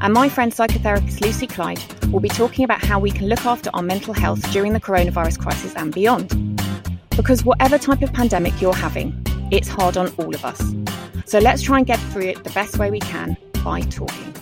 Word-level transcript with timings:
and 0.00 0.12
my 0.12 0.28
friend 0.28 0.52
psychotherapist 0.52 1.20
Lucy 1.20 1.46
Clyde 1.46 1.82
will 2.12 2.20
be 2.20 2.28
talking 2.28 2.64
about 2.64 2.82
how 2.82 2.98
we 2.98 3.10
can 3.10 3.28
look 3.28 3.44
after 3.44 3.70
our 3.74 3.82
mental 3.82 4.14
health 4.14 4.50
during 4.52 4.72
the 4.72 4.80
coronavirus 4.80 5.38
crisis 5.40 5.74
and 5.76 5.92
beyond. 5.92 6.28
Because 7.10 7.44
whatever 7.44 7.78
type 7.78 8.02
of 8.02 8.12
pandemic 8.12 8.60
you're 8.60 8.74
having, 8.74 9.20
it's 9.50 9.68
hard 9.68 9.96
on 9.96 10.08
all 10.18 10.34
of 10.34 10.44
us. 10.44 10.62
So 11.24 11.38
let's 11.38 11.62
try 11.62 11.78
and 11.78 11.86
get 11.86 11.98
through 11.98 12.26
it 12.26 12.44
the 12.44 12.50
best 12.50 12.78
way 12.78 12.90
we 12.90 13.00
can 13.00 13.36
by 13.64 13.80
talking. 13.80 14.34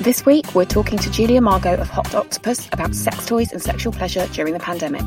This 0.00 0.24
week, 0.24 0.54
we're 0.54 0.64
talking 0.64 0.98
to 0.98 1.10
Julia 1.10 1.40
Margo 1.40 1.74
of 1.74 1.88
Hot 1.88 2.14
Octopus 2.14 2.68
about 2.72 2.94
sex 2.94 3.26
toys 3.26 3.50
and 3.50 3.60
sexual 3.60 3.92
pleasure 3.92 4.26
during 4.28 4.52
the 4.52 4.60
pandemic. 4.60 5.02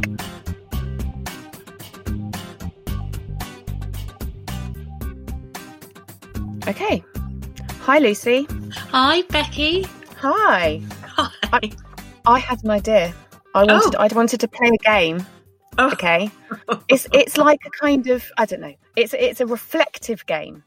Okay. 6.68 7.04
Hi, 7.90 7.98
Lucy. 7.98 8.46
Hi, 8.92 9.24
Becky. 9.30 9.82
Hi. 10.18 10.80
Hi. 11.02 11.32
I, 11.52 11.72
I 12.28 12.38
had 12.38 12.64
an 12.64 12.70
idea. 12.70 13.16
I 13.56 13.64
wanted 13.64 13.96
I 13.96 14.08
wanted 14.14 14.40
to 14.42 14.48
play 14.48 14.70
a 14.70 14.78
game. 14.84 15.26
Oh. 15.80 15.90
Okay. 15.94 16.30
It's 16.88 17.08
it's 17.14 17.36
like 17.36 17.60
a 17.66 17.72
kind 17.72 18.06
of 18.06 18.24
I 18.38 18.46
don't 18.46 18.62
know. 18.62 18.76
It's 18.96 19.16
it's 19.16 19.42
a 19.42 19.48
reflective 19.48 20.24
game. 20.28 20.64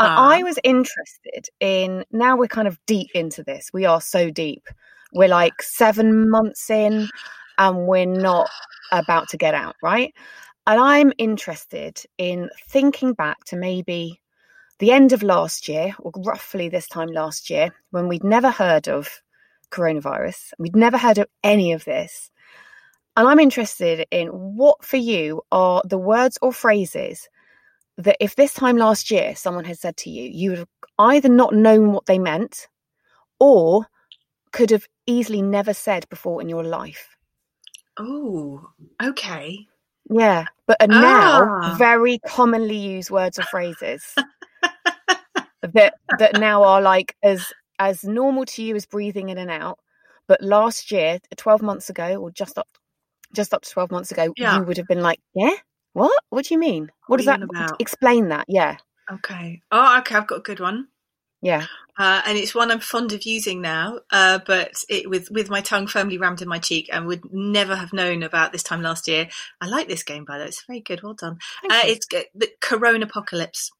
Uh. 0.00 0.16
I 0.18 0.42
was 0.42 0.58
interested 0.64 1.48
in 1.60 2.04
now 2.10 2.36
we're 2.36 2.48
kind 2.48 2.66
of 2.66 2.76
deep 2.86 3.10
into 3.14 3.44
this. 3.44 3.70
We 3.72 3.84
are 3.84 4.00
so 4.00 4.28
deep. 4.28 4.66
We're 5.12 5.28
like 5.28 5.62
7 5.62 6.28
months 6.28 6.70
in 6.70 7.08
and 7.56 7.86
we're 7.86 8.04
not 8.04 8.50
about 8.90 9.28
to 9.28 9.36
get 9.36 9.54
out, 9.54 9.76
right? 9.80 10.12
And 10.66 10.80
I'm 10.80 11.12
interested 11.18 12.02
in 12.18 12.50
thinking 12.66 13.12
back 13.12 13.44
to 13.44 13.56
maybe 13.56 14.20
the 14.78 14.92
end 14.92 15.12
of 15.12 15.22
last 15.22 15.68
year, 15.68 15.94
or 15.98 16.12
roughly 16.16 16.68
this 16.68 16.88
time 16.88 17.08
last 17.08 17.50
year, 17.50 17.70
when 17.90 18.08
we'd 18.08 18.24
never 18.24 18.50
heard 18.50 18.88
of 18.88 19.08
coronavirus, 19.70 20.52
we'd 20.58 20.76
never 20.76 20.98
heard 20.98 21.18
of 21.18 21.26
any 21.42 21.72
of 21.72 21.84
this. 21.84 22.30
And 23.16 23.28
I'm 23.28 23.38
interested 23.38 24.06
in 24.10 24.28
what 24.28 24.84
for 24.84 24.96
you 24.96 25.42
are 25.52 25.82
the 25.84 25.98
words 25.98 26.38
or 26.42 26.52
phrases 26.52 27.28
that 27.98 28.16
if 28.20 28.34
this 28.34 28.52
time 28.52 28.76
last 28.76 29.10
year 29.10 29.36
someone 29.36 29.64
had 29.64 29.78
said 29.78 29.96
to 29.98 30.10
you, 30.10 30.28
you 30.28 30.50
would 30.50 30.58
have 30.58 30.68
either 30.98 31.28
not 31.28 31.54
known 31.54 31.92
what 31.92 32.06
they 32.06 32.18
meant 32.18 32.66
or 33.38 33.86
could 34.52 34.70
have 34.70 34.86
easily 35.06 35.42
never 35.42 35.72
said 35.74 36.08
before 36.08 36.40
in 36.40 36.48
your 36.48 36.64
life. 36.64 37.16
Oh, 37.98 38.68
okay. 39.02 39.66
Yeah, 40.10 40.46
but 40.66 40.76
are 40.80 40.88
now 40.88 41.42
Ah. 41.44 41.74
very 41.78 42.18
commonly 42.26 42.76
used 42.76 43.10
words 43.10 43.38
or 43.38 43.42
phrases 43.44 44.14
that 45.74 45.94
that 46.18 46.38
now 46.38 46.62
are 46.64 46.80
like 46.82 47.16
as 47.22 47.52
as 47.78 48.04
normal 48.04 48.44
to 48.46 48.62
you 48.62 48.76
as 48.76 48.86
breathing 48.86 49.28
in 49.30 49.38
and 49.38 49.50
out. 49.50 49.78
But 50.26 50.42
last 50.42 50.90
year, 50.90 51.18
twelve 51.36 51.62
months 51.62 51.90
ago, 51.90 52.16
or 52.16 52.30
just 52.30 52.56
up 52.58 52.68
just 53.34 53.52
up 53.52 53.62
to 53.62 53.70
twelve 53.70 53.90
months 53.90 54.10
ago, 54.12 54.32
Yeah. 54.36 54.56
you 54.58 54.64
would 54.64 54.76
have 54.78 54.86
been 54.86 55.02
like, 55.02 55.20
"Yeah, 55.34 55.54
what? 55.92 56.12
What 56.30 56.46
do 56.46 56.54
you 56.54 56.60
mean? 56.60 56.84
What, 57.06 57.08
What 57.08 57.16
does 57.18 57.26
that 57.26 57.42
about?" 57.42 57.80
explain? 57.80 58.28
That? 58.28 58.46
Yeah, 58.48 58.76
Okay. 59.12 59.60
Oh, 59.70 59.98
okay. 59.98 60.14
I've 60.14 60.26
got 60.26 60.38
a 60.38 60.42
good 60.42 60.60
one. 60.60 60.88
yeah. 61.42 61.66
Uh, 61.96 62.22
and 62.26 62.36
it's 62.36 62.54
one 62.56 62.72
I'm 62.72 62.80
fond 62.80 63.12
of 63.12 63.22
using 63.24 63.60
now, 63.60 64.00
uh, 64.10 64.40
but 64.44 64.72
it 64.88 65.08
with 65.08 65.30
with 65.30 65.48
my 65.50 65.60
tongue 65.60 65.86
firmly 65.86 66.18
rammed 66.18 66.42
in 66.42 66.48
my 66.48 66.58
cheek, 66.58 66.88
and 66.92 67.06
would 67.06 67.22
never 67.32 67.76
have 67.76 67.92
known 67.92 68.22
about 68.24 68.50
this 68.50 68.64
time 68.64 68.82
last 68.82 69.06
year. 69.06 69.28
I 69.60 69.68
like 69.68 69.86
this 69.88 70.02
game, 70.02 70.24
by 70.24 70.38
the 70.38 70.44
way; 70.44 70.48
it's 70.48 70.64
very 70.66 70.80
good. 70.80 71.02
Well 71.04 71.14
done. 71.14 71.38
Uh, 71.70 71.82
it's 71.84 72.06
g- 72.06 72.24
the 72.34 72.48
Corona 72.60 73.04
Apocalypse. 73.06 73.70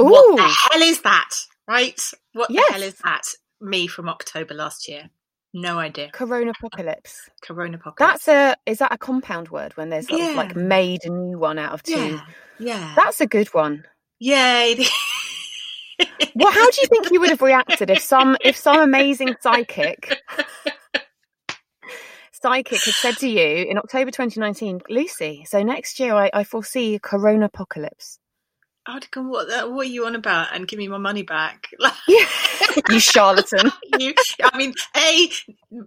Ooh, 0.00 0.04
What 0.04 0.36
the 0.36 0.42
hell 0.72 0.82
is 0.82 1.02
that? 1.02 1.30
Right? 1.68 2.00
What 2.32 2.50
Yes. 2.50 2.66
the 2.68 2.72
hell 2.74 2.82
is 2.82 2.94
that? 3.04 3.22
Me 3.60 3.86
from 3.86 4.08
October 4.08 4.54
last 4.54 4.88
year. 4.88 5.08
No 5.56 5.78
idea. 5.78 6.10
Corona 6.12 6.50
apocalypse. 6.58 7.30
Corona 7.42 7.76
Apocalypse. 7.76 8.24
That's 8.24 8.28
a 8.28 8.56
is 8.70 8.78
that 8.78 8.92
a 8.92 8.98
compound 8.98 9.50
word 9.50 9.76
when 9.76 9.88
there's 9.88 10.08
sort 10.08 10.20
of 10.20 10.34
like 10.34 10.56
made 10.56 11.04
a 11.04 11.10
new 11.10 11.38
one 11.38 11.58
out 11.58 11.72
of 11.72 11.82
two? 11.84 11.92
yeah, 11.92 12.20
yeah, 12.58 12.92
That's 12.96 13.20
a 13.20 13.26
good 13.26 13.48
one. 13.54 13.84
yay. 14.18 14.84
Well, 16.34 16.50
how 16.50 16.68
do 16.70 16.80
you 16.80 16.88
think 16.88 17.12
you 17.12 17.20
would 17.20 17.30
have 17.30 17.40
reacted 17.40 17.88
if 17.88 18.02
some 18.02 18.36
if 18.40 18.56
some 18.56 18.80
amazing 18.80 19.36
psychic 19.40 20.20
psychic 22.32 22.84
had 22.84 22.94
said 22.94 23.16
to 23.18 23.28
you 23.28 23.64
in 23.64 23.78
October 23.78 24.10
2019, 24.10 24.80
Lucy, 24.90 25.44
so 25.48 25.62
next 25.62 26.00
year 26.00 26.12
I, 26.14 26.30
I 26.34 26.42
foresee 26.44 26.96
a 26.96 27.00
corona 27.00 27.46
apocalypse. 27.46 28.18
I'd 28.86 29.10
gone, 29.10 29.28
what, 29.28 29.48
what 29.72 29.86
are 29.86 29.90
you 29.90 30.04
on 30.06 30.14
about? 30.14 30.48
And 30.54 30.68
give 30.68 30.78
me 30.78 30.88
my 30.88 30.98
money 30.98 31.22
back. 31.22 31.68
You 32.90 32.98
charlatan. 32.98 33.70
you, 33.98 34.14
I 34.42 34.56
mean, 34.58 34.74
A, 34.96 35.28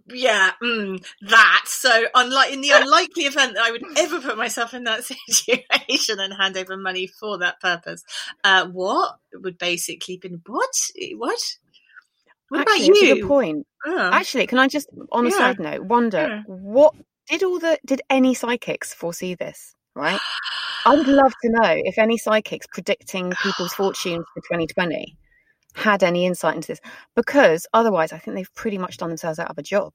yeah, 0.07 0.51
mm, 0.63 1.03
that. 1.21 1.63
So, 1.65 2.05
unlike 2.15 2.53
in 2.53 2.61
the 2.61 2.71
unlikely 2.71 3.23
event 3.23 3.55
that 3.55 3.63
I 3.63 3.71
would 3.71 3.83
ever 3.97 4.21
put 4.21 4.37
myself 4.37 4.73
in 4.73 4.85
that 4.85 5.03
situation 5.03 6.19
and 6.19 6.33
hand 6.33 6.57
over 6.57 6.77
money 6.77 7.07
for 7.07 7.37
that 7.39 7.59
purpose, 7.59 8.03
uh, 8.43 8.67
what 8.67 9.17
would 9.33 9.57
basically 9.57 10.17
been 10.17 10.41
what? 10.45 10.69
What? 11.17 11.39
What 12.49 12.61
Actually, 12.61 12.85
about 12.85 12.89
it's 12.89 13.01
a 13.01 13.05
you? 13.05 13.15
good 13.15 13.27
point. 13.27 13.67
Oh. 13.85 14.09
Actually, 14.13 14.47
can 14.47 14.59
I 14.59 14.67
just 14.67 14.87
on 15.11 15.25
a 15.25 15.29
Yeah. 15.29 15.37
side 15.37 15.59
note 15.59 15.81
wonder 15.81 16.27
Yeah. 16.29 16.43
what 16.45 16.95
did 17.29 17.43
all 17.43 17.59
the 17.59 17.77
did 17.85 18.01
any 18.09 18.33
psychics 18.33 18.93
foresee 18.93 19.35
this? 19.35 19.75
Right? 19.93 20.19
I 20.87 20.95
would 20.95 21.07
love 21.07 21.33
to 21.41 21.49
know 21.49 21.75
if 21.83 21.97
any 21.97 22.17
psychics 22.17 22.65
predicting 22.71 23.33
people's 23.43 23.73
fortunes 23.75 24.25
for 24.33 24.39
2020 24.39 25.17
had 25.75 26.01
any 26.01 26.25
insight 26.25 26.55
into 26.55 26.69
this, 26.69 26.79
because 27.13 27.67
otherwise, 27.73 28.13
I 28.13 28.17
think 28.17 28.35
they've 28.35 28.55
pretty 28.55 28.77
much 28.77 28.97
done 28.97 29.09
themselves 29.09 29.37
out 29.37 29.49
of 29.49 29.57
a 29.57 29.63
job. 29.63 29.91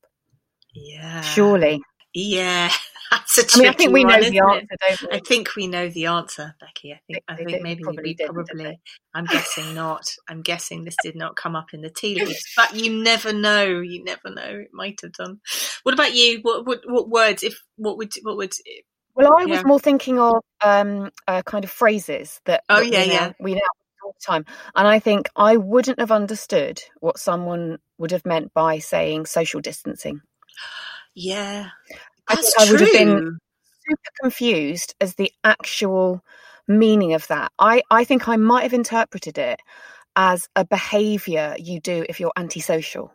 yeah, 0.75 1.23
Surely, 1.23 1.81
Yeah, 2.13 2.71
that's 3.11 3.39
a 3.39 3.43
I 3.55 3.59
mean, 3.59 3.69
I 3.71 3.73
think 3.73 3.93
we 3.93 4.05
one, 4.05 4.21
know 4.21 4.31
the 4.31 4.39
answer, 4.41 4.77
don't 4.81 5.01
we? 5.01 5.17
I 5.17 5.21
think 5.27 5.57
we 5.57 5.67
know 5.67 5.89
the 5.89 6.07
answer, 6.07 6.55
Becky. 6.61 6.93
I 6.93 7.01
think 7.07 7.25
I 7.27 7.37
think 7.37 7.63
maybe 7.63 7.83
probably 7.83 8.03
we 8.03 8.15
didn't, 8.15 8.35
probably. 8.35 8.79
I'm 9.15 9.25
guessing 9.25 9.75
not. 9.75 10.15
I'm 10.29 10.43
guessing 10.43 10.85
this 10.85 10.97
did 11.03 11.17
not 11.17 11.37
come 11.37 11.57
up 11.57 11.73
in 11.73 11.81
the 11.81 11.91
tea 11.91 12.15
leaves, 12.25 12.45
but 12.55 12.77
you 12.77 13.03
never 13.03 13.33
know. 13.33 13.65
You 13.65 14.05
never 14.05 14.29
know. 14.29 14.61
It 14.61 14.71
might 14.75 15.01
have 15.03 15.15
done. 15.15 15.41
What 15.85 15.95
about 15.95 16.15
you? 16.15 16.41
What 16.43 16.67
what, 16.67 16.81
what 16.85 17.09
words? 17.09 17.43
If 17.43 17.59
what 17.77 17.97
would 17.97 18.13
what 18.25 18.37
would? 18.37 18.53
Well, 19.15 19.29
I 19.39 19.45
was 19.45 19.59
Yeah. 19.59 19.63
more 19.67 19.79
thinking 19.81 20.19
of 20.19 20.43
um, 20.65 21.11
uh, 21.29 21.43
kind 21.43 21.65
of 21.65 21.71
phrases 21.71 22.41
that, 22.47 22.65
Oh, 22.69 22.77
that 22.77 22.87
yeah, 22.87 23.01
we 23.03 23.07
now, 23.09 23.13
yeah. 23.15 23.33
we 23.41 23.55
now 23.55 23.61
all 24.05 24.15
the 24.19 24.25
time, 24.25 24.45
and 24.75 24.89
I 24.89 24.99
think 24.99 25.29
I 25.37 25.57
wouldn't 25.57 26.01
have 26.01 26.11
understood 26.13 26.83
what 27.01 27.19
someone 27.19 27.79
would 27.99 28.11
have 28.13 28.25
meant 28.27 28.53
by 28.55 28.79
saying 28.79 29.27
social 29.27 29.61
distancing. 29.61 30.21
Yeah, 31.15 31.69
I 32.29 32.35
that's 32.35 32.55
think 32.55 32.69
I 32.69 32.73
would 32.73 32.81
have 32.81 32.93
been- 32.93 33.39
Super 33.85 34.11
confused 34.23 34.95
as 35.01 35.17
the 35.17 35.33
actual 35.43 36.23
meaning 36.69 37.15
of 37.15 37.27
that. 37.27 37.51
I 37.59 37.83
I 37.91 38.05
think 38.05 38.29
I 38.29 38.37
might 38.37 38.63
have 38.63 38.73
interpreted 38.73 39.39
it 39.39 39.59
as 40.15 40.49
a 40.55 40.65
behaviour 40.65 41.57
you 41.59 41.81
do 41.81 42.07
if 42.09 42.21
you're 42.21 42.33
antisocial. 42.37 43.13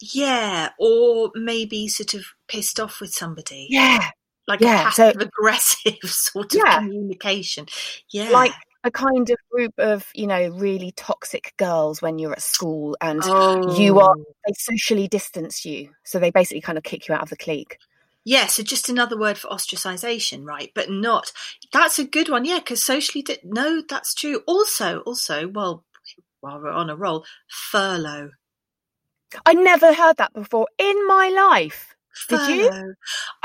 Yeah, 0.00 0.70
or 0.78 1.32
maybe 1.34 1.88
sort 1.88 2.14
of 2.14 2.24
pissed 2.46 2.78
off 2.78 3.00
with 3.00 3.12
somebody. 3.12 3.66
Yeah, 3.68 4.10
like 4.48 4.60
yeah, 4.60 4.88
a 4.88 4.92
so- 4.92 5.12
passive 5.12 5.20
aggressive 5.28 5.98
sort 6.10 6.54
of 6.54 6.60
Yeah. 6.64 6.78
communication. 6.80 7.66
Yeah, 8.10 8.30
like 8.30 8.52
a 8.84 8.90
kind 8.90 9.28
of 9.30 9.36
group 9.52 9.74
of 9.78 10.06
you 10.14 10.26
know 10.26 10.48
really 10.50 10.92
toxic 10.92 11.52
girls 11.58 12.00
when 12.02 12.18
you're 12.18 12.32
at 12.32 12.42
school 12.42 12.96
and 13.00 13.20
Oh. 13.24 13.78
you 13.78 14.00
are 14.00 14.14
oh. 14.18 14.24
they 14.46 14.52
socially 14.54 15.06
distance 15.08 15.64
you 15.64 15.90
so 16.04 16.18
they 16.18 16.30
basically 16.30 16.60
kind 16.60 16.78
of 16.78 16.84
kick 16.84 17.08
you 17.08 17.14
out 17.14 17.22
of 17.22 17.28
the 17.28 17.36
clique 17.36 17.78
Yeah, 18.24 18.46
so 18.46 18.62
just 18.62 18.88
another 18.88 19.18
word 19.18 19.36
for 19.38 19.48
ostracization, 19.48 20.44
right? 20.46 20.70
But 20.74 20.90
not. 20.90 21.32
That's 21.72 21.98
a 21.98 22.04
good 22.04 22.28
one, 22.28 22.44
yeah, 22.44 22.58
because 22.58 22.84
socially, 22.84 23.22
di- 23.22 23.38
no, 23.42 23.82
that's 23.88 24.12
true. 24.14 24.42
Also, 24.46 25.00
also, 25.00 25.48
well, 25.48 25.84
while 26.40 26.60
we're 26.60 26.70
on 26.70 26.90
a 26.90 26.96
roll, 26.96 27.24
furlough. 27.48 28.30
i 29.44 29.54
never 29.54 29.92
heard 29.92 30.16
that 30.18 30.32
before 30.34 30.66
in 30.78 31.06
my 31.06 31.28
life 31.28 31.96
Did 32.28 32.48
you? 32.48 32.70
Furlough. 32.70 32.94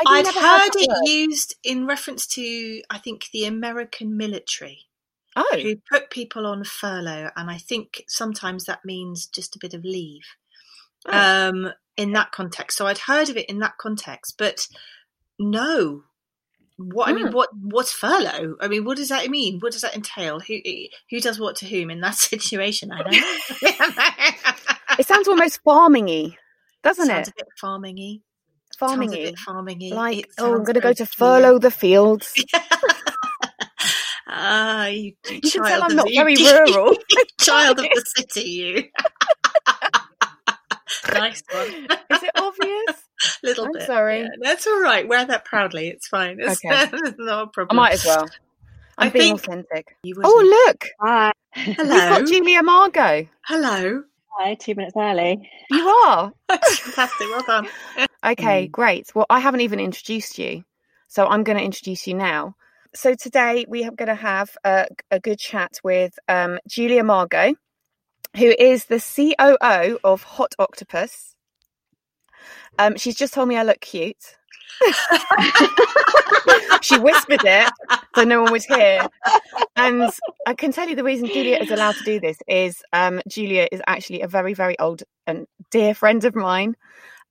I'd 0.07 0.27
heard 0.27 0.71
it 0.75 1.09
used 1.09 1.55
in 1.63 1.85
reference 1.85 2.27
to, 2.27 2.81
I 2.89 2.97
think, 2.97 3.25
the 3.33 3.45
American 3.45 4.17
military 4.17 4.79
oh 5.35 5.49
who 5.53 5.75
put 5.91 6.09
people 6.09 6.45
on 6.45 6.63
furlough, 6.63 7.29
and 7.35 7.49
I 7.49 7.57
think 7.57 8.03
sometimes 8.07 8.65
that 8.65 8.85
means 8.85 9.27
just 9.27 9.55
a 9.55 9.59
bit 9.59 9.73
of 9.73 9.83
leave. 9.83 10.23
Oh. 11.05 11.49
Um, 11.49 11.73
in 11.97 12.13
that 12.13 12.31
context, 12.31 12.77
so 12.77 12.87
I'd 12.87 12.97
heard 12.97 13.29
of 13.29 13.37
it 13.37 13.49
in 13.49 13.59
that 13.59 13.77
context, 13.77 14.35
but 14.37 14.67
no. 15.39 16.03
What 16.77 17.07
I 17.07 17.13
mean, 17.13 17.27
Hmm. 17.27 17.33
what 17.33 17.49
what's 17.55 17.91
furlough? 17.91 18.55
I 18.59 18.67
mean, 18.67 18.83
what 18.83 18.97
does 18.97 19.09
that 19.09 19.29
mean? 19.29 19.59
What 19.59 19.73
does 19.73 19.81
that 19.81 19.95
entail? 19.95 20.39
Who 20.39 20.57
who 21.11 21.19
does 21.19 21.39
what 21.39 21.55
to 21.57 21.67
whom 21.67 21.91
in 21.91 22.01
that 22.01 22.15
situation? 22.33 22.91
I 22.91 23.03
don't 23.03 23.11
know. 23.11 23.19
it 24.99 25.05
sounds 25.05 25.27
almost 25.27 25.61
farming-y 25.63 26.35
doesn't 26.83 27.05
sounds 27.05 27.27
it 27.27 27.31
a 27.31 27.35
bit 27.37 27.47
farming-y. 27.59 28.19
A 28.83 29.33
farming-y 29.35 29.89
like 29.95 30.17
It 30.19 30.25
oh 30.39 30.53
i'm 30.55 30.63
going 30.63 30.75
to 30.75 30.79
go 30.81 30.93
to 30.93 31.05
furlough 31.05 31.59
the 31.59 31.71
fields 31.71 32.33
Ah, 34.35 34.87
you, 34.87 35.13
you 35.29 35.41
can 35.41 35.51
child 35.51 35.67
tell 35.67 35.83
i'm 35.83 35.95
not 35.95 36.07
very 36.15 36.33
you 36.35 36.49
rural 36.65 36.95
child 37.39 37.79
of 37.79 37.85
the 37.85 38.03
city, 38.15 38.49
you. 38.49 38.83
nice 41.13 41.43
one. 41.51 41.67
is 42.09 42.23
it 42.23 42.31
obvious 42.35 43.03
little 43.43 43.65
I'm 43.65 43.71
bit. 43.73 43.83
sorry. 43.83 44.21
Yeah, 44.21 44.27
that's 44.41 44.67
all 44.67 44.81
right. 44.81 45.07
Wear 45.07 45.23
that 45.25 45.45
proudly. 45.45 45.87
It's 45.87 46.07
fine. 46.07 46.39
It's 46.41 46.59
Okay. 46.65 46.89
not 47.19 47.43
a 47.43 47.43
i 47.43 47.45
problem. 47.53 47.79
I 47.79 47.81
might 47.83 47.93
as 47.93 48.05
well 48.05 48.29
i'm 48.97 49.07
I 49.07 49.09
being 49.11 49.33
authentic 49.33 49.95
oh 50.23 50.65
look 50.67 50.85
Hi. 50.99 51.31
we've 51.55 51.77
got 51.87 52.27
julia 52.27 52.61
margo 52.63 53.27
Hello. 53.45 54.03
Hi, 54.35 54.55
two 54.55 54.75
minutes 54.75 54.95
early. 54.97 55.49
you 55.69 55.87
are 55.87 56.33
Fantastic. 56.83 57.29
Well 57.29 57.43
done. 57.43 57.67
Okay, 58.25 58.67
Mm. 58.67 58.71
great. 58.71 59.13
Well, 59.15 59.25
I 59.29 59.39
haven't 59.39 59.61
even 59.61 59.79
introduced 59.81 60.39
you, 60.39 60.63
so 61.09 61.27
I'm 61.27 61.43
going 61.43 61.57
to 61.57 61.63
introduce 61.63 62.07
you 62.07 62.13
now. 62.15 62.55
So 62.95 63.15
today 63.15 63.65
we 63.67 63.83
are 63.85 63.91
going 63.91 64.07
to 64.09 64.15
have 64.15 64.55
a, 64.63 64.87
a 65.11 65.19
good 65.19 65.39
chat 65.39 65.79
with 65.83 66.17
um, 66.29 66.59
Julia 66.67 67.03
Margo, 67.03 67.53
who 68.37 68.55
is 68.57 68.85
the 68.85 68.99
COO 68.99 69.99
of 70.03 70.23
Hot 70.23 70.55
Octopus. 70.59 71.35
Um, 72.79 72.97
she's 72.97 73.15
just 73.15 73.33
told 73.33 73.49
me 73.49 73.57
I 73.57 73.63
look 73.63 73.81
cute. 73.81 74.37
she 76.81 76.99
whispered 76.99 77.41
it 77.43 77.71
so 78.15 78.23
no 78.23 78.43
one 78.43 78.51
was 78.51 78.65
here. 78.65 79.07
And 79.75 80.11
I 80.45 80.53
can 80.53 80.71
tell 80.71 80.87
you 80.87 80.95
the 80.95 81.03
reason 81.03 81.27
Julia 81.27 81.57
is 81.57 81.71
allowed 81.71 81.95
to 81.95 82.03
do 82.03 82.19
this 82.19 82.37
is 82.47 82.83
um, 82.93 83.21
Julia 83.27 83.67
is 83.71 83.81
actually 83.87 84.21
a 84.21 84.27
very, 84.27 84.53
very 84.53 84.77
old 84.79 85.03
and 85.25 85.47
dear 85.71 85.93
friend 85.93 86.23
of 86.23 86.35
mine 86.35 86.75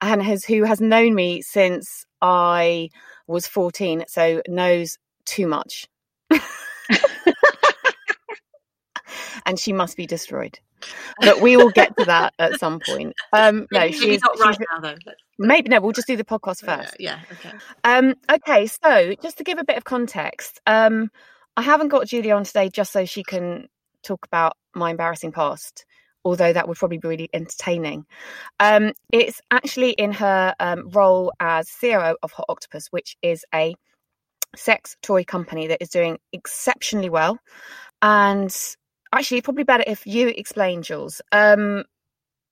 and 0.01 0.23
has 0.23 0.45
who 0.45 0.65
has 0.65 0.81
known 0.81 1.15
me 1.15 1.43
since 1.43 2.05
I 2.21 2.91
was 3.27 3.47
14, 3.47 4.05
so 4.09 4.43
knows 4.49 4.99
too 5.25 5.47
much. 5.47 5.87
and 9.47 9.59
she 9.59 9.73
must 9.73 9.97
be 9.97 10.07
destroyed. 10.07 10.59
But 11.21 11.41
we 11.41 11.57
will 11.57 11.71
get 11.71 11.97
to 11.97 12.05
that 12.07 12.35
at 12.41 12.59
some 12.59 12.81
point. 12.85 13.15
Um, 13.33 13.67
no, 13.71 13.81
maybe, 13.81 13.93
she 13.93 14.01
maybe 14.01 14.15
is, 14.17 14.23
not 14.23 14.39
right 14.41 14.55
she's- 14.55 14.67
now 14.73 14.81
though. 14.81 14.97
Let's- 15.07 15.21
maybe 15.39 15.69
no. 15.69 15.81
We'll 15.81 15.93
just 15.93 16.09
do 16.09 16.17
the 16.17 16.25
podcast 16.25 16.65
first. 16.65 16.97
Yeah. 16.99 17.21
Okay. 17.33 17.53
Um, 17.85 18.15
okay, 18.31 18.67
so 18.67 19.15
just 19.23 19.39
to 19.39 19.45
give 19.45 19.59
a 19.59 19.65
bit 19.65 19.77
of 19.77 19.85
context, 19.85 20.61
um, 20.67 21.11
I 21.57 21.63
haven't 21.63 21.89
got 21.89 22.07
Julia 22.09 22.35
on 22.35 22.45
today 22.45 22.69
just 22.69 22.93
so 22.93 23.05
she 23.05 23.23
can 23.23 23.69
talk 24.03 24.27
about 24.27 24.57
my 24.75 24.91
embarrassing 24.91 25.31
past, 25.31 25.85
although 26.25 26.53
that 26.53 26.67
would 26.67 26.79
probably 26.79 26.99
be 26.99 27.07
really 27.09 27.29
entertaining. 27.33 28.05
Um, 28.59 28.93
it's 29.13 29.41
actually 29.53 29.91
in 29.91 30.13
her 30.13 30.55
um, 30.59 30.89
role 30.89 31.33
as 31.39 31.71
COO 31.81 32.17
of 32.23 32.33
Hot 32.33 32.47
Octopus, 32.49 32.89
which 32.89 33.17
is 33.23 33.45
a 33.55 33.77
sex 34.57 34.97
toy 35.03 35.23
company 35.25 35.69
that 35.69 35.81
is 35.81 35.91
doing 35.91 36.19
exceptionally 36.33 37.09
well. 37.11 37.39
And 38.01 38.53
actually, 39.13 39.43
probably 39.43 39.65
better 39.65 39.85
if 39.87 40.07
you 40.07 40.29
explain, 40.29 40.83
Jules, 40.83 41.21
um, 41.33 41.85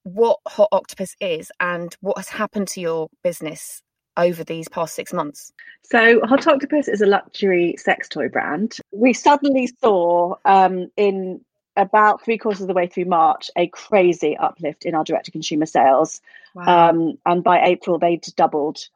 what 0.04 0.38
Hot 0.48 0.68
Octopus 0.72 1.14
is 1.20 1.50
and 1.60 1.94
what 2.00 2.16
has 2.16 2.28
happened 2.28 2.68
to 2.68 2.80
your 2.80 3.08
business 3.22 3.82
over 4.16 4.44
these 4.44 4.68
past 4.68 4.94
six 4.94 5.12
months. 5.12 5.52
So, 5.82 6.20
Hot 6.26 6.46
Octopus 6.46 6.88
is 6.88 7.00
a 7.00 7.06
luxury 7.06 7.74
sex 7.78 8.08
toy 8.08 8.28
brand. 8.28 8.76
We 8.92 9.12
suddenly 9.12 9.68
saw 9.80 10.36
um, 10.44 10.90
in 10.96 11.40
about 11.76 12.24
three 12.24 12.38
quarters 12.38 12.60
of 12.60 12.68
the 12.68 12.74
way 12.74 12.86
through 12.86 13.06
March 13.06 13.50
a 13.56 13.68
crazy 13.68 14.36
uplift 14.36 14.84
in 14.84 14.94
our 14.94 15.04
direct 15.04 15.26
to 15.26 15.30
consumer 15.30 15.66
sales. 15.66 16.20
Wow. 16.54 16.90
Um, 16.90 17.18
and 17.26 17.42
by 17.42 17.64
April, 17.64 17.98
they'd 17.98 18.24
doubled. 18.36 18.88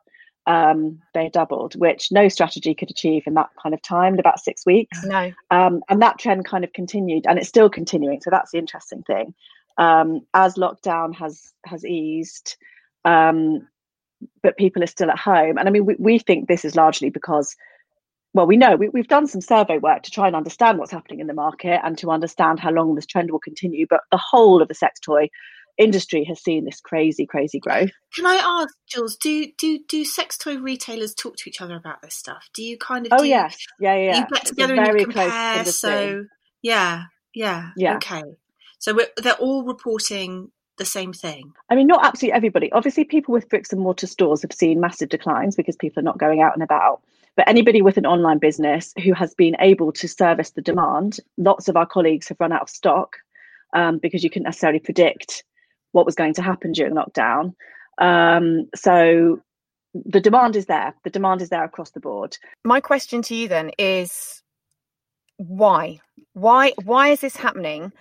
Um, 0.47 1.01
they 1.15 1.31
doubled, 1.31 1.75
which 1.77 2.13
no 2.13 2.29
strategy 2.29 2.75
could 2.75 2.91
achieve 2.91 3.23
in 3.27 3.33
that 3.35 3.49
kind 3.63 3.75
of 3.75 3.81
time, 3.81 4.13
in 4.13 4.21
about 4.21 4.41
six 4.41 4.67
weeks. 4.67 5.03
No. 5.05 5.33
um, 5.51 5.83
and 5.89 6.03
that 6.03 6.19
trend 6.19 6.45
kind 6.45 6.65
of 6.65 6.73
continued 6.75 7.25
and 7.27 7.39
it's 7.39 7.49
still 7.49 7.71
continuing 7.71 8.21
so 8.21 8.31
that's 8.31 8.51
the 8.51 8.59
interesting 8.59 9.03
thing 9.03 9.35
um, 9.79 10.21
as 10.35 10.55
lockdown 10.55 11.15
has 11.15 11.53
has 11.65 11.85
eased 11.85 12.57
um, 13.05 13.67
but 14.43 14.57
people 14.57 14.83
are 14.83 14.89
still 14.89 15.11
at 15.11 15.19
home 15.19 15.59
and 15.59 15.69
i 15.69 15.71
mean 15.71 15.85
we, 15.85 15.97
we 15.99 16.19
think 16.19 16.49
this 16.49 16.65
is 16.65 16.77
largely 16.77 17.11
because 17.11 17.57
well 18.33 18.47
we 18.47 18.57
know 18.57 18.77
we, 18.77 18.89
we've 18.89 19.09
done 19.09 19.27
some 19.27 19.41
survey 19.41 19.79
work 19.79 20.03
to 20.03 20.11
try 20.11 20.27
and 20.27 20.37
understand 20.37 20.79
what's 20.79 20.93
happening 20.93 21.21
in 21.21 21.27
the 21.27 21.35
market 21.35 21.81
and 21.85 21.99
to 21.99 22.11
understand 22.11 22.61
how 22.61 22.71
long 22.71 22.95
this 22.95 23.07
trend 23.07 23.31
will 23.31 23.39
continue 23.39 23.87
but 23.89 24.01
the 24.11 24.19
whole 24.19 24.63
of 24.63 24.69
the 24.69 24.75
sex 24.75 25.01
toy 25.01 25.29
industry 25.79 26.25
has 26.25 26.41
seen 26.43 26.65
this 26.65 26.81
crazy 26.81 27.27
crazy 27.27 27.59
growth 27.59 27.91
Can 28.15 28.27
I 28.27 28.37
ask, 28.63 28.75
Jules? 28.89 29.17
Do 29.17 29.47
do 29.59 29.81
do 29.89 30.05
sex 30.05 30.39
toy 30.39 30.59
retailers 30.59 31.15
talk 31.15 31.37
to 31.37 31.51
each 31.51 31.61
other 31.61 31.77
about 31.77 32.03
this 32.03 32.15
stuff? 32.15 32.49
Do 32.55 32.63
you 32.63 32.79
kind 32.79 33.07
of? 33.07 33.13
oh 33.13 33.23
do 33.23 33.29
yes 33.29 33.57
yeah 33.81 33.95
yeah, 33.97 34.03
yeah. 34.03 34.19
You 34.19 34.27
get 34.33 34.47
together 34.47 34.75
and 34.75 35.01
you 35.01 35.07
compare. 35.07 35.65
So 35.65 36.27
yeah, 36.63 37.05
yeah, 37.35 37.71
Yeah. 37.77 37.97
Okay. 37.97 38.23
So 38.79 38.95
we're, 38.95 39.09
they're 39.17 39.35
all 39.35 39.65
reporting 39.65 40.51
the 40.77 40.85
same 40.85 41.13
thing. 41.13 41.53
I 41.71 41.75
mean, 41.75 41.87
not 41.87 42.05
absolutely 42.05 42.37
everybody. 42.37 42.73
Obviously, 42.73 43.05
people 43.05 43.33
with 43.33 43.49
bricks 43.49 43.73
and 43.73 43.81
mortar 43.81 44.07
stores 44.07 44.43
have 44.43 44.53
seen 44.53 44.81
massive 44.81 45.09
declines 45.09 45.57
because 45.57 45.77
people 45.77 46.01
are 46.01 46.05
not 46.05 46.19
going 46.19 46.43
out 46.43 46.55
and 46.55 46.63
about. 46.63 47.03
But 47.37 47.49
anybody 47.49 47.83
with 47.83 47.97
an 47.97 48.07
online 48.07 48.39
business 48.39 48.95
who 49.03 49.13
has 49.13 49.35
been 49.35 49.57
able 49.59 49.93
to 49.93 50.09
service 50.09 50.51
the 50.51 50.63
demand, 50.63 51.19
lots 51.37 51.69
of 51.69 51.77
our 51.77 51.87
colleagues 51.87 52.29
have 52.29 52.39
run 52.41 52.53
out 52.53 52.63
of 52.63 52.69
stock 52.69 53.17
um, 53.75 53.99
because 53.99 54.23
you 54.23 54.31
couldn't 54.31 54.45
necessarily 54.45 54.79
predict 54.79 55.45
what 55.95 56.07
was 56.07 56.15
going 56.15 56.35
to 56.35 56.43
happen 56.43 56.73
during 56.73 56.95
lockdown. 56.95 57.55
Um, 57.99 58.69
so 58.75 59.41
the 59.95 60.21
demand 60.21 60.57
is 60.57 60.67
there. 60.67 60.93
The 61.05 61.11
demand 61.11 61.41
is 61.41 61.51
there 61.51 61.65
across 61.65 61.93
the 61.93 62.01
board. 62.01 62.37
My 62.65 62.81
question 62.81 63.23
to 63.23 63.35
you 63.35 63.47
then 63.49 63.71
is 63.79 64.43
why? 65.37 66.01
Why 66.33 66.73
why 66.85 67.09
is 67.09 67.21
this 67.21 67.37
happening? 67.37 67.93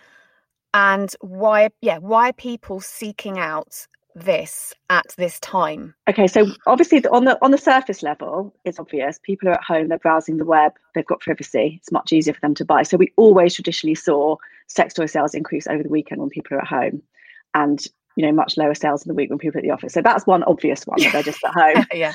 And 0.73 1.15
why 1.21 1.69
yeah, 1.81 1.99
why 1.99 2.29
are 2.29 2.33
people 2.33 2.79
seeking 2.81 3.37
out 3.37 3.85
this 4.15 4.73
at 4.89 5.05
this 5.17 5.39
time? 5.39 5.93
Okay, 6.09 6.25
so 6.25 6.47
obviously 6.65 6.99
the- 6.99 7.11
on 7.11 7.25
the 7.25 7.37
on 7.43 7.51
the 7.51 7.57
surface 7.59 8.01
level, 8.01 8.55
it's 8.65 8.79
obvious. 8.79 9.19
People 9.21 9.49
are 9.49 9.53
at 9.53 9.63
home, 9.63 9.87
they're 9.87 9.99
browsing 9.99 10.37
the 10.37 10.45
web, 10.45 10.71
they've 10.95 11.05
got 11.05 11.19
privacy. 11.19 11.77
It's 11.79 11.91
much 11.91 12.11
easier 12.11 12.33
for 12.33 12.41
them 12.41 12.55
to 12.55 12.65
buy. 12.65 12.81
So 12.83 12.97
we 12.97 13.13
always 13.17 13.53
traditionally 13.53 13.95
saw 13.95 14.37
sex 14.67 14.95
toy 14.95 15.05
sales 15.05 15.35
increase 15.35 15.67
over 15.67 15.83
the 15.83 15.89
weekend 15.89 16.21
when 16.21 16.29
people 16.31 16.57
are 16.57 16.61
at 16.61 16.67
home, 16.67 17.03
and 17.53 17.79
you 18.15 18.25
know 18.25 18.31
much 18.31 18.57
lower 18.57 18.75
sales 18.75 19.03
in 19.03 19.09
the 19.09 19.15
week 19.15 19.29
when 19.29 19.39
people 19.39 19.57
are 19.57 19.59
at 19.59 19.63
the 19.63 19.71
office. 19.71 19.93
So 19.93 20.01
that's 20.01 20.27
one 20.27 20.43
obvious 20.43 20.85
one. 20.85 21.01
that 21.01 21.13
They're 21.13 21.23
just 21.23 21.43
at 21.43 21.53
home. 21.53 21.85
yeah. 21.93 22.13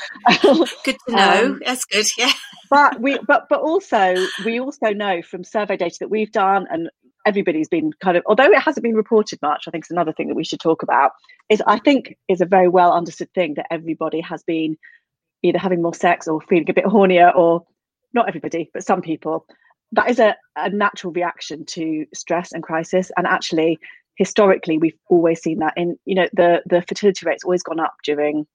Good 0.85 0.97
to 1.09 1.15
know. 1.15 1.47
Um, 1.47 1.61
That's 1.65 1.85
good. 1.85 2.07
Yeah. 2.17 2.33
but 2.71 3.01
we 3.01 3.19
but 3.27 3.47
but 3.49 3.61
also 3.61 4.15
we 4.45 4.61
also 4.61 4.91
know 4.91 5.23
from 5.23 5.45
survey 5.45 5.77
data 5.77 5.97
that 6.01 6.11
we've 6.11 6.33
done 6.33 6.67
and 6.71 6.89
everybody's 7.27 7.69
been 7.69 7.93
kind 8.03 8.17
of 8.17 8.23
although 8.27 8.51
it 8.51 8.61
hasn't 8.63 8.83
been 8.83 8.95
reported 8.95 9.39
much 9.43 9.65
i 9.67 9.71
think 9.71 9.83
it's 9.83 9.91
another 9.91 10.13
thing 10.13 10.29
that 10.29 10.35
we 10.35 10.45
should 10.45 10.61
talk 10.61 10.83
about 10.83 11.11
is 11.51 11.63
i 11.67 11.79
think 11.79 12.17
is 12.29 12.41
a 12.41 12.47
very 12.47 12.69
well 12.69 12.93
understood 12.93 13.29
thing 13.35 13.55
that 13.55 13.67
everybody 13.71 14.21
has 14.21 14.43
been 14.45 14.77
either 15.43 15.59
having 15.59 15.83
more 15.83 15.93
sex 15.93 16.27
or 16.27 16.41
feeling 16.43 16.71
a 16.71 16.73
bit 16.73 16.85
hornier 16.85 17.35
or 17.35 17.65
not 18.15 18.29
everybody 18.29 18.71
but 18.73 18.85
some 18.85 19.03
people 19.03 19.45
that 19.93 20.09
is 20.09 20.19
a, 20.19 20.37
a 20.57 20.71
natural 20.71 21.13
reaction 21.13 21.65
to 21.67 22.07
stress 22.15 22.53
and 22.53 22.63
crisis 22.63 23.11
and 23.17 23.27
actually 23.27 23.79
historically 24.19 24.77
we've 24.79 24.99
always 25.09 25.41
seen 25.41 25.59
that 25.61 25.73
in 25.77 25.97
you 26.05 26.15
know 26.15 26.29
the 26.35 26.61
the 26.67 26.83
fertility 26.83 27.25
rate's 27.25 27.45
always 27.45 27.63
gone 27.63 27.81
up 27.81 27.95
during 28.05 28.47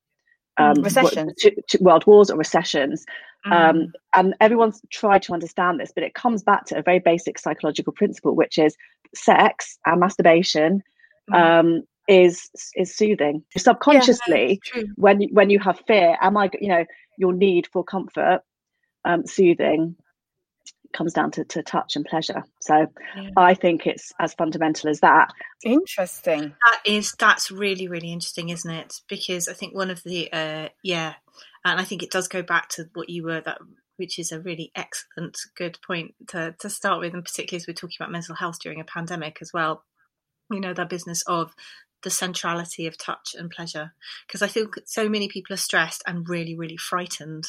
um, 0.58 0.75
Recessions. 0.84 1.34
world 1.79 2.05
wars 2.05 2.29
or 2.29 2.38
recessions 2.38 3.05
Um, 3.51 3.75
Mm. 3.77 3.91
and 4.13 4.36
everyone's 4.39 4.79
tried 4.91 5.24
to 5.24 5.34
understand 5.34 5.79
this, 5.79 5.91
but 5.96 6.03
it 6.03 6.13
comes 6.13 6.43
back 6.43 6.65
to 6.67 6.77
a 6.77 6.82
very 6.89 7.00
basic 7.00 7.38
psychological 7.39 7.91
principle, 7.91 8.36
which 8.36 8.58
is 8.58 8.75
sex 9.15 9.77
and 9.86 10.00
masturbation 10.00 10.82
Mm. 11.29 11.36
um, 11.41 11.67
is 12.08 12.50
is 12.75 12.96
soothing. 12.96 13.43
Subconsciously, 13.58 14.60
True. 14.63 14.86
when 14.96 15.17
when 15.38 15.50
you 15.50 15.60
have 15.60 15.79
fear, 15.88 16.17
am 16.22 16.38
I, 16.38 16.50
you 16.62 16.70
know, 16.74 16.86
your 17.17 17.34
need 17.34 17.67
for 17.74 17.84
comfort, 17.84 18.41
um, 19.05 19.25
soothing, 19.25 19.96
comes 20.93 21.13
down 21.13 21.31
to, 21.31 21.43
to 21.45 21.63
touch 21.63 21.95
and 21.95 22.05
pleasure. 22.05 22.43
So 22.59 22.88
Yeah. 23.15 23.29
I 23.35 23.53
think 23.53 23.85
it's 23.85 24.12
as 24.19 24.33
fundamental 24.33 24.89
as 24.89 25.00
that. 25.01 25.33
Interesting. 25.63 26.55
That 26.63 26.81
is 26.85 27.13
that's 27.19 27.51
really 27.51 27.88
really 27.88 28.12
interesting, 28.12 28.50
isn't 28.50 28.71
it? 28.71 29.01
Because 29.07 29.47
I 29.47 29.53
think 29.53 29.75
one 29.75 29.89
of 29.89 30.03
the 30.03 30.31
uh, 30.31 30.69
yeah, 30.83 31.13
and 31.65 31.79
I 31.79 31.83
think 31.83 32.03
it 32.03 32.12
does 32.12 32.27
go 32.27 32.41
back 32.41 32.69
to 32.69 32.85
what 32.93 33.09
you 33.09 33.23
were 33.23 33.41
that, 33.41 33.59
which 33.97 34.19
is 34.19 34.31
a 34.31 34.39
really 34.39 34.71
excellent 34.75 35.38
good 35.57 35.77
point 35.85 36.15
to 36.29 36.55
to 36.59 36.69
start 36.69 37.00
with, 37.00 37.13
and 37.13 37.23
particularly 37.25 37.62
as 37.62 37.67
we're 37.67 37.73
talking 37.73 37.97
about 38.00 38.12
mental 38.12 38.35
health 38.35 38.59
during 38.62 38.79
a 38.79 38.85
pandemic 38.85 39.39
as 39.41 39.51
well. 39.53 39.83
You 40.51 40.59
know, 40.59 40.73
that 40.73 40.89
business 40.89 41.23
of 41.27 41.53
the 42.03 42.09
centrality 42.09 42.85
of 42.85 42.97
touch 42.97 43.33
and 43.38 43.50
pleasure, 43.50 43.93
because 44.27 44.41
I 44.41 44.47
think 44.47 44.75
so 44.85 45.07
many 45.07 45.29
people 45.29 45.53
are 45.53 45.57
stressed 45.57 46.03
and 46.05 46.27
really 46.27 46.55
really 46.55 46.77
frightened, 46.77 47.45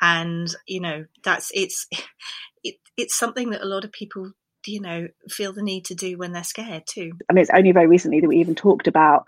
and 0.00 0.54
you 0.66 0.80
know 0.80 1.04
that's 1.24 1.50
it's 1.54 1.86
it, 2.64 2.76
it's 2.96 3.16
something 3.16 3.50
that 3.50 3.62
a 3.62 3.66
lot 3.66 3.84
of 3.84 3.92
people 3.92 4.32
you 4.66 4.80
know 4.80 5.08
feel 5.28 5.52
the 5.52 5.62
need 5.62 5.84
to 5.86 5.94
do 5.94 6.18
when 6.18 6.32
they're 6.32 6.44
scared 6.44 6.84
too. 6.86 7.12
I 7.28 7.32
mean, 7.32 7.42
it's 7.42 7.50
only 7.54 7.72
very 7.72 7.86
recently 7.86 8.20
that 8.20 8.28
we 8.28 8.38
even 8.38 8.54
talked 8.54 8.86
about 8.86 9.24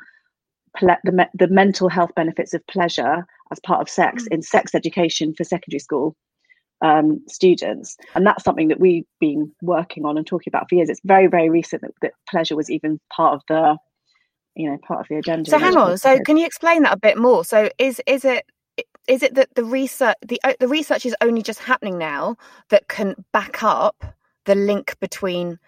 ple- 0.77 0.97
the, 1.05 1.13
me- 1.13 1.25
the 1.35 1.49
mental 1.49 1.89
health 1.89 2.11
benefits 2.15 2.55
of 2.55 2.67
pleasure 2.67 3.27
as 3.51 3.61
part 3.61 3.81
of 3.81 3.89
sex 3.89 4.27
in 4.31 4.43
sex 4.43 4.75
education 4.75 5.35
for 5.35 5.45
secondary 5.45 5.81
school 5.81 6.17
um, 6.83 7.23
students. 7.27 7.97
And 8.15 8.27
that's 8.27 8.45
something 8.45 8.69
that 8.69 8.81
we've 8.81 9.07
been 9.21 9.53
working 9.63 10.05
on 10.05 10.17
and 10.17 10.27
talking 10.27 10.51
about 10.51 10.69
for 10.69 10.77
years. 10.77 10.89
It's 10.89 11.01
very, 11.05 11.27
very 11.27 11.51
recent 11.51 11.83
that, 11.83 11.93
that 12.03 12.13
pleasure 12.29 12.57
was 12.57 12.71
even 12.71 13.01
part 13.15 13.35
of 13.35 13.43
the, 13.49 13.77
you 14.55 14.71
know, 14.71 14.79
part 14.87 15.01
of 15.01 15.07
the 15.09 15.17
agenda. 15.17 15.51
So 15.51 15.59
hang 15.59 15.77
on. 15.77 15.99
So 15.99 16.19
can 16.25 16.37
you 16.37 16.47
explain 16.47 16.83
that 16.83 16.93
a 16.93 16.99
bit 16.99 17.19
more? 17.19 17.45
So 17.45 17.71
is 17.79 18.01
is 18.07 18.25
it 18.25 18.45
is 19.11 19.25
it 19.25 19.35
that 19.35 19.53
the 19.57 19.65
research 19.65 20.17
the 20.23 20.41
uh, 20.45 20.55
the 20.61 20.69
research 20.69 21.05
is 21.05 21.17
only 21.21 21.43
just 21.43 21.59
happening 21.59 21.99
now 21.99 22.37
that 22.69 22.87
can 22.89 23.17
back 23.33 23.63
up 23.63 24.15
the 24.47 24.55
link 24.55 24.97
between 25.01 25.59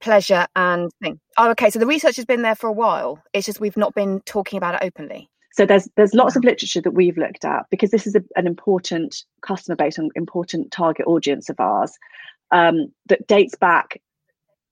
pleasure 0.00 0.46
and 0.54 0.90
thing? 1.02 1.18
Oh, 1.36 1.50
okay. 1.50 1.68
So 1.68 1.80
the 1.80 1.86
research 1.86 2.14
has 2.16 2.24
been 2.24 2.42
there 2.42 2.54
for 2.54 2.68
a 2.68 2.72
while. 2.72 3.20
It's 3.32 3.46
just 3.46 3.60
we've 3.60 3.76
not 3.76 3.94
been 3.94 4.20
talking 4.20 4.56
about 4.56 4.76
it 4.76 4.86
openly. 4.86 5.28
So 5.52 5.66
there's 5.66 5.88
there's 5.96 6.14
lots 6.14 6.36
of 6.36 6.44
literature 6.44 6.80
that 6.80 6.92
we've 6.92 7.18
looked 7.18 7.44
at 7.44 7.66
because 7.70 7.90
this 7.90 8.06
is 8.06 8.14
a, 8.14 8.22
an 8.36 8.46
important 8.46 9.24
customer 9.42 9.74
base 9.74 9.98
and 9.98 10.12
important 10.14 10.70
target 10.70 11.06
audience 11.08 11.50
of 11.50 11.58
ours 11.58 11.98
um, 12.52 12.92
that 13.06 13.26
dates 13.26 13.56
back 13.56 14.00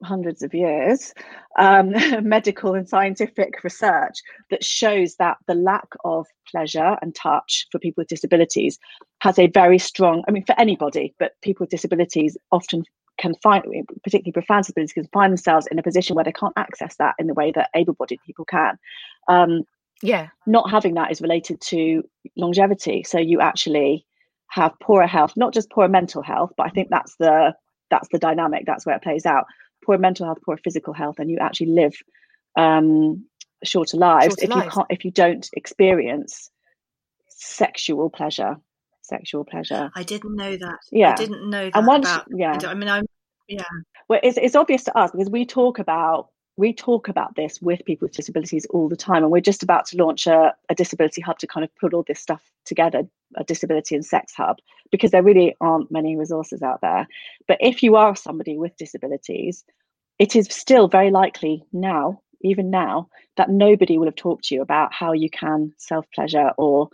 hundreds 0.03 0.43
of 0.43 0.55
years, 0.55 1.13
um, 1.59 1.91
medical 2.23 2.75
and 2.75 2.89
scientific 2.89 3.63
research 3.65 4.19
that 4.51 4.65
shows 4.65 5.17
that 5.17 5.37
the 5.47 5.55
lack 5.55 5.89
of 6.05 6.27
pleasure 6.51 6.97
and 7.03 7.15
touch 7.15 7.67
for 7.71 7.79
people 7.79 8.01
with 8.03 8.09
disabilities 8.09 8.79
has 9.21 9.39
a 9.39 9.47
very 9.49 9.79
strong. 9.79 10.25
I 10.27 10.31
mean, 10.31 10.45
for 10.45 10.59
anybody, 10.59 11.15
but 11.19 11.33
people 11.43 11.65
with 11.65 11.71
disabilities 11.71 12.37
often 12.51 12.85
can 13.19 13.35
find, 13.43 13.63
particularly 14.03 14.33
profound 14.33 14.65
disabilities, 14.65 14.95
can 14.95 15.07
find 15.13 15.31
themselves 15.33 15.67
in 15.71 15.79
a 15.79 15.83
position 15.83 16.17
where 16.17 16.25
they 16.25 16.33
can't 16.33 16.55
access 16.57 16.97
that 16.97 17.15
in 17.19 17.27
the 17.27 17.35
way 17.35 17.53
that 17.53 17.69
able-bodied 17.75 18.21
people 18.25 18.45
can. 18.47 18.79
Um, 19.29 19.65
Yeah. 20.03 20.29
not 20.47 20.71
having 20.71 20.95
that 20.95 21.11
is 21.11 21.21
related 21.21 21.61
to 21.61 22.03
longevity 22.37 23.03
so 23.03 23.19
you 23.19 23.41
actually 23.41 24.07
have 24.49 24.73
poorer 24.81 25.07
health 25.07 25.35
not 25.37 25.53
just 25.53 25.71
poorer 25.71 25.89
mental 25.89 26.23
health 26.23 26.53
but 26.57 26.67
i 26.67 26.71
think 26.71 26.89
that's 26.89 27.17
the 27.17 27.55
that's 27.91 28.09
the 28.09 28.19
dynamic 28.19 28.65
that's 28.67 28.87
where 28.87 28.97
it 28.97 29.03
plays 29.03 29.27
out 29.27 29.45
poor 29.85 29.99
mental 29.99 30.27
health 30.27 30.39
poor 30.45 30.57
physical 30.57 30.93
health 30.93 31.19
and 31.19 31.31
you 31.31 31.39
actually 31.39 31.69
live 31.69 31.95
um 32.57 33.25
shorter 33.63 33.97
lives 33.97 34.37
Shorter 34.41 34.45
if 34.45 34.65
you 34.65 34.71
can't 34.71 34.87
if 34.91 35.05
you 35.05 35.11
don't 35.11 35.49
experience 35.55 36.51
sexual 37.29 38.11
pleasure 38.11 38.57
sexual 39.03 39.45
pleasure 39.45 39.91
I 39.95 40.03
didn't 40.03 40.37
know 40.37 40.57
that. 40.57 40.79
Yeah. 40.93 41.13
I 41.13 41.17
didn't 41.17 41.51
know 41.51 41.65
that 41.65 41.77
and 41.77 41.87
once 41.87 42.09
about. 42.09 42.27
yeah 42.35 42.59
I, 42.65 42.71
I 42.71 42.75
mean, 42.75 42.89
I'm. 42.89 43.05
Yeah. 43.49 43.65
well 44.09 44.21
it's, 44.23 44.39
it's 44.39 44.55
obvious 44.55 44.85
to 44.85 44.97
us 44.97 45.11
because 45.11 45.29
we 45.29 45.45
talk 45.45 45.79
about 45.81 46.29
we 46.57 46.73
talk 46.73 47.09
about 47.09 47.37
this 47.37 47.61
with 47.63 47.85
people 47.85 48.07
with 48.07 48.17
disabilities 48.17 48.67
all 48.71 48.89
the 48.89 48.97
time 48.97 49.23
and 49.23 49.31
we're 49.31 49.41
just 49.41 49.63
about 49.63 49.87
to 49.87 49.97
launch 49.97 50.27
a, 50.27 50.55
a 50.69 50.75
disability 50.75 51.21
hub 51.21 51.39
to 51.39 51.47
kind 51.47 51.65
of 51.65 51.75
put 51.77 51.95
all 51.95 52.05
this 52.07 52.21
stuff 52.21 52.43
together 52.65 53.03
a 53.37 53.45
disability 53.45 53.95
and 53.95 54.05
sex 54.05 54.35
hub 54.35 54.57
because 54.91 55.13
there 55.13 55.23
really 55.23 55.57
aren't 55.61 55.91
many 55.91 56.17
resources 56.17 56.63
out 56.63 56.81
there. 56.81 57.07
But 57.47 57.59
if 57.61 57.83
you 57.83 57.97
are 57.97 58.17
somebody 58.17 58.59
with 58.59 58.77
disabilities 58.77 59.65
it 60.19 60.37
is 60.37 60.47
still 60.51 60.87
very 60.87 61.11
likely 61.11 61.65
now 61.73 62.21
even 62.43 62.71
now 62.71 63.09
that 63.37 63.51
nobody 63.51 63.99
will 63.99 64.07
have 64.07 64.17
talked 64.17 64.45
to 64.45 64.55
you 64.55 64.63
about 64.63 64.93
how 64.93 65.13
you 65.13 65.31
can 65.31 65.73
self 65.79 66.07
pleasure 66.15 66.51
or 66.57 66.89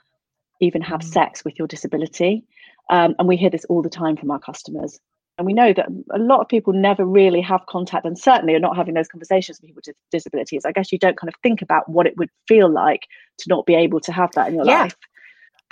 even 0.60 0.80
have 0.82 1.02
sex 1.02 1.44
with 1.44 1.58
your 1.58 1.68
disability. 1.68 2.44
Um, 2.90 3.14
and 3.18 3.28
we 3.28 3.36
hear 3.36 3.50
this 3.50 3.64
all 3.66 3.82
the 3.82 3.90
time 3.90 4.16
from 4.16 4.30
our 4.30 4.38
customers 4.38 4.98
and 5.38 5.46
we 5.46 5.52
know 5.52 5.72
that 5.72 5.86
a 6.12 6.18
lot 6.18 6.40
of 6.40 6.48
people 6.48 6.72
never 6.72 7.04
really 7.04 7.40
have 7.42 7.66
contact 7.66 8.04
and 8.06 8.18
certainly 8.18 8.54
are 8.54 8.60
not 8.60 8.76
having 8.76 8.94
those 8.94 9.08
conversations 9.08 9.58
with 9.60 9.68
people 9.68 9.82
with 9.86 9.96
disabilities. 10.10 10.64
I 10.64 10.72
guess 10.72 10.90
you 10.92 10.98
don't 10.98 11.16
kind 11.18 11.28
of 11.28 11.34
think 11.42 11.62
about 11.62 11.88
what 11.88 12.06
it 12.06 12.16
would 12.16 12.30
feel 12.48 12.70
like 12.70 13.02
to 13.38 13.48
not 13.48 13.66
be 13.66 13.74
able 13.74 14.00
to 14.00 14.12
have 14.12 14.30
that 14.34 14.48
in 14.48 14.54
your 14.54 14.64
Yeah. 14.66 14.82
life. 14.84 14.96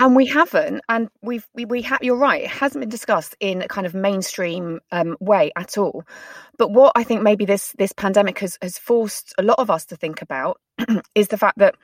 and 0.00 0.16
we 0.16 0.26
haven't 0.26 0.80
and 0.88 1.08
we've 1.22 1.46
we, 1.54 1.64
we 1.66 1.80
have 1.82 2.02
you're 2.02 2.16
right 2.16 2.42
it 2.42 2.50
hasn't 2.50 2.80
been 2.82 2.88
discussed 2.88 3.36
in 3.38 3.62
a 3.62 3.68
kind 3.68 3.86
of 3.86 3.94
mainstream 3.94 4.80
um, 4.90 5.16
way 5.20 5.52
at 5.56 5.78
all 5.78 6.02
but 6.58 6.72
what 6.72 6.90
i 6.96 7.04
think 7.04 7.22
maybe 7.22 7.44
this 7.44 7.72
this 7.78 7.92
pandemic 7.92 8.40
has 8.40 8.58
has 8.60 8.76
forced 8.76 9.32
a 9.38 9.42
lot 9.42 9.58
of 9.60 9.70
us 9.70 9.84
to 9.86 9.94
think 9.96 10.20
about 10.20 10.60
is 11.14 11.28
the 11.28 11.38
fact 11.38 11.58
that 11.58 11.76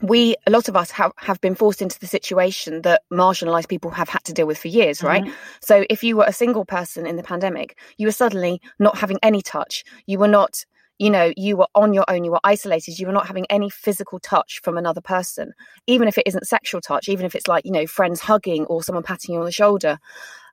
we 0.00 0.36
a 0.46 0.50
lot 0.50 0.68
of 0.68 0.76
us 0.76 0.90
have, 0.92 1.12
have 1.16 1.40
been 1.40 1.54
forced 1.54 1.82
into 1.82 1.98
the 1.98 2.06
situation 2.06 2.82
that 2.82 3.02
marginalized 3.12 3.68
people 3.68 3.90
have 3.90 4.08
had 4.08 4.22
to 4.24 4.32
deal 4.32 4.46
with 4.46 4.58
for 4.58 4.68
years 4.68 5.02
right? 5.02 5.24
Mm-hmm. 5.24 5.34
So 5.60 5.84
if 5.90 6.02
you 6.04 6.16
were 6.16 6.24
a 6.24 6.32
single 6.32 6.64
person 6.64 7.06
in 7.06 7.16
the 7.16 7.22
pandemic 7.22 7.78
you 7.96 8.06
were 8.06 8.12
suddenly 8.12 8.60
not 8.78 8.98
having 8.98 9.18
any 9.22 9.42
touch. 9.42 9.84
You 10.06 10.18
were 10.18 10.28
not 10.28 10.64
you 10.98 11.10
know 11.10 11.32
you 11.36 11.56
were 11.56 11.68
on 11.74 11.92
your 11.92 12.04
own 12.08 12.24
you 12.24 12.30
were 12.30 12.40
isolated 12.44 12.98
you 12.98 13.06
were 13.06 13.12
not 13.12 13.26
having 13.26 13.46
any 13.50 13.70
physical 13.70 14.20
touch 14.20 14.60
from 14.62 14.78
another 14.78 15.00
person. 15.00 15.52
Even 15.86 16.06
if 16.06 16.16
it 16.18 16.26
isn't 16.26 16.46
sexual 16.46 16.80
touch 16.80 17.08
even 17.08 17.26
if 17.26 17.34
it's 17.34 17.48
like 17.48 17.64
you 17.64 17.72
know 17.72 17.86
friends 17.86 18.20
hugging 18.20 18.66
or 18.66 18.82
someone 18.82 19.04
patting 19.04 19.34
you 19.34 19.40
on 19.40 19.46
the 19.46 19.52
shoulder 19.52 19.98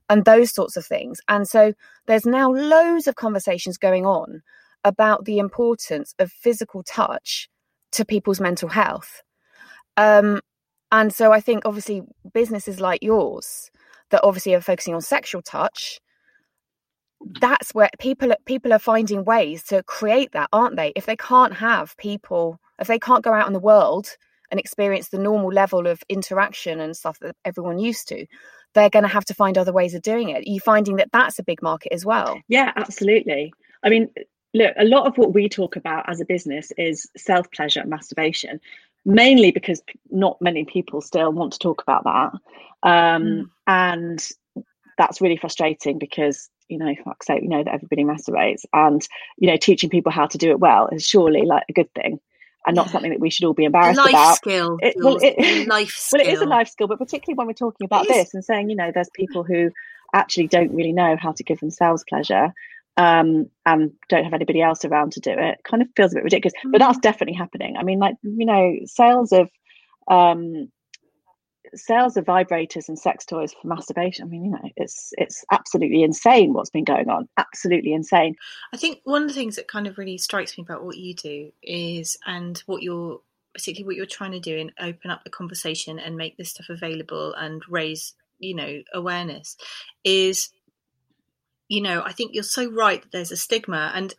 and 0.10 0.26
those 0.26 0.52
sorts 0.52 0.78
of 0.78 0.86
things. 0.86 1.20
And 1.28 1.48
so 1.48 1.74
there's 2.08 2.26
now 2.26 2.52
loads 2.52 3.08
of 3.08 3.16
conversations 3.16 3.78
going 3.78 4.06
on 4.06 4.42
about 4.84 5.26
the 5.26 5.40
importance 5.40 6.14
of 6.20 6.32
physical 6.32 6.84
touch 6.84 7.50
to 7.92 8.06
people's 8.06 8.40
mental 8.40 8.70
health 8.70 9.24
um 9.98 10.40
and 10.92 11.14
so 11.14 11.32
i 11.32 11.40
think 11.40 11.66
obviously 11.66 12.02
businesses 12.34 12.80
like 12.80 13.02
yours 13.02 13.72
that 14.12 14.24
obviously 14.24 14.54
are 14.54 14.62
focusing 14.62 14.94
on 14.94 15.02
sexual 15.02 15.42
touch 15.42 16.00
that's 17.40 17.74
where 17.74 17.90
people 18.00 18.34
people 18.46 18.74
are 18.74 18.80
finding 18.80 19.24
ways 19.24 19.64
to 19.64 19.84
create 19.84 20.32
that 20.34 20.50
aren't 20.54 20.76
they? 20.76 20.94
If 20.96 21.06
they 21.06 21.16
can't 21.16 21.54
have 21.54 21.96
people 21.98 22.60
if 22.80 22.88
they 22.88 23.00
can't 23.00 23.24
go 23.24 23.34
out 23.34 23.48
in 23.48 23.54
the 23.54 23.60
world 23.60 24.08
and 24.52 24.60
experience 24.60 25.10
the 25.10 25.18
normal 25.18 25.50
level 25.50 25.88
of 25.88 26.04
interaction 26.08 26.80
and 26.80 26.96
stuff 26.96 27.20
that 27.20 27.36
everyone 27.46 27.80
used 27.80 28.08
to 28.10 28.26
they're 28.74 28.90
going 28.90 29.04
to 29.04 29.10
have 29.10 29.26
to 29.26 29.34
find 29.34 29.58
other 29.58 29.72
ways 29.72 29.94
of 29.94 30.02
doing 30.02 30.30
it. 30.30 30.46
Are 30.46 30.52
you 30.52 30.60
finding 30.60 30.98
that 30.98 31.10
that's 31.14 31.40
a 31.40 31.44
big 31.44 31.62
market 31.62 31.94
as 31.94 32.06
well. 32.06 32.42
Yeah, 32.50 32.74
absolutely. 32.76 33.54
I 33.82 33.90
mean, 33.90 34.10
look, 34.54 34.74
a 34.78 34.84
lot 34.84 35.08
of 35.08 35.18
what 35.18 35.34
we 35.34 35.48
talk 35.48 35.78
about 35.78 36.10
as 36.10 36.20
a 36.20 36.26
business 36.26 36.74
is 36.78 37.10
self 37.16 37.50
pleasure 37.52 37.80
and 37.80 37.90
masturbation, 37.90 38.60
mainly 39.06 39.52
because 39.52 39.82
p- 39.82 40.00
not 40.10 40.42
many 40.42 40.66
people 40.66 41.02
still 41.02 41.32
want 41.32 41.54
to 41.54 41.60
talk 41.60 41.82
about 41.82 42.04
that. 42.04 42.32
Um, 42.88 43.52
And 43.68 44.28
that's 44.98 45.20
really 45.22 45.38
frustrating 45.38 45.98
because, 46.00 46.50
you 46.70 46.78
know, 46.78 46.86
like 47.06 47.18
I 47.22 47.26
say, 47.26 47.40
we 47.42 47.48
know 47.48 47.64
that 47.64 47.74
everybody 47.74 48.04
masturbates 48.04 48.64
and, 48.74 49.06
you 49.38 49.50
know, 49.50 49.58
teaching 49.58 49.90
people 49.90 50.12
how 50.12 50.28
to 50.28 50.38
do 50.38 50.52
it 50.52 50.60
well 50.60 50.88
is 50.92 51.06
surely 51.08 51.42
like 51.44 51.64
a 51.70 51.74
good 51.74 51.92
thing 51.94 52.20
and 52.66 52.76
not 52.76 52.88
Yeah. 52.88 52.92
something 52.94 53.12
that 53.12 53.20
we 53.20 53.30
should 53.30 53.46
all 53.46 53.54
be 53.54 53.66
embarrassed 53.66 53.98
life 53.98 54.10
about. 54.10 54.36
skill. 54.38 54.78
It- 54.82 54.96
well, 55.00 55.18
it- 55.22 55.68
life 55.68 55.90
skill. 55.90 56.20
Well, 56.20 56.28
it 56.28 56.34
is 56.34 56.42
a 56.42 56.46
life 56.46 56.70
skill, 56.70 56.88
but 56.88 56.98
particularly 57.00 57.36
when 57.38 57.48
we're 57.48 57.54
talking 57.54 57.86
about 57.86 58.08
this 58.08 58.34
and 58.34 58.44
saying, 58.44 58.70
you 58.70 58.76
know, 58.76 58.92
there's 58.94 59.10
people 59.14 59.44
who 59.44 59.72
actually 60.14 60.48
don't 60.48 60.74
really 60.74 60.94
know 60.94 61.18
how 61.20 61.32
to 61.34 61.44
give 61.44 61.60
themselves 61.60 62.04
pleasure 62.08 62.54
um, 62.98 63.50
and 63.66 63.92
don't 64.10 64.24
have 64.24 64.34
anybody 64.34 64.62
else 64.62 64.86
around 64.86 65.14
to 65.14 65.20
do 65.20 65.32
it. 65.32 65.60
Kind 65.64 65.82
of 65.82 65.90
feels 65.96 66.14
a 66.14 66.16
bit 66.16 66.24
ridiculous, 66.24 66.54
but 66.72 66.80
that's 66.80 67.00
definitely 67.00 67.36
happening. 67.36 67.76
I 67.78 67.84
mean, 67.84 68.00
like 68.00 68.16
you 68.24 68.46
know, 68.46 68.76
sales 68.86 69.32
of 69.32 69.50
um, 70.08 70.70
sales 71.74 72.16
of 72.18 72.26
vibrators 72.26 72.88
and 72.88 72.98
sex 72.98 73.26
toys 73.26 73.54
for 73.54 73.68
masturbation. 73.68 74.26
I 74.26 74.28
mean, 74.28 74.46
you 74.46 74.52
know, 74.52 74.70
it's 74.76 75.12
it's 75.18 75.44
absolutely 75.52 76.04
insane 76.04 76.54
what's 76.54 76.70
been 76.70 76.84
going 76.84 77.10
on. 77.10 77.28
Absolutely 77.38 77.94
insane. 77.94 78.36
I 78.74 78.78
think 78.78 79.02
one 79.04 79.24
of 79.24 79.28
the 79.28 79.34
things 79.34 79.56
that 79.58 79.68
kind 79.68 79.88
of 79.88 79.98
really 79.98 80.18
strikes 80.18 80.58
me 80.58 80.64
about 80.64 80.84
what 80.84 80.98
you 80.98 81.14
do 81.14 81.52
is, 81.62 82.18
and 82.26 82.58
what 82.66 82.82
you're 82.82 83.22
particularly 83.54 83.86
what 83.86 83.96
you're 83.96 84.06
trying 84.06 84.32
to 84.34 84.40
do 84.40 84.58
and 84.58 84.72
open 84.80 85.10
up 85.10 85.24
the 85.24 85.30
conversation 85.30 85.98
and 85.98 86.18
make 86.18 86.38
this 86.38 86.50
stuff 86.50 86.68
available 86.70 87.34
and 87.34 87.64
raise 87.70 88.14
you 88.38 88.54
know 88.54 88.82
awareness 88.94 89.56
is 90.04 90.50
you 91.68 91.82
know 91.82 92.02
i 92.06 92.12
think 92.12 92.32
you're 92.34 92.44
so 92.44 92.70
right 92.70 93.02
that 93.02 93.12
there's 93.12 93.32
a 93.32 93.38
stigma 93.38 93.92
and 93.94 94.14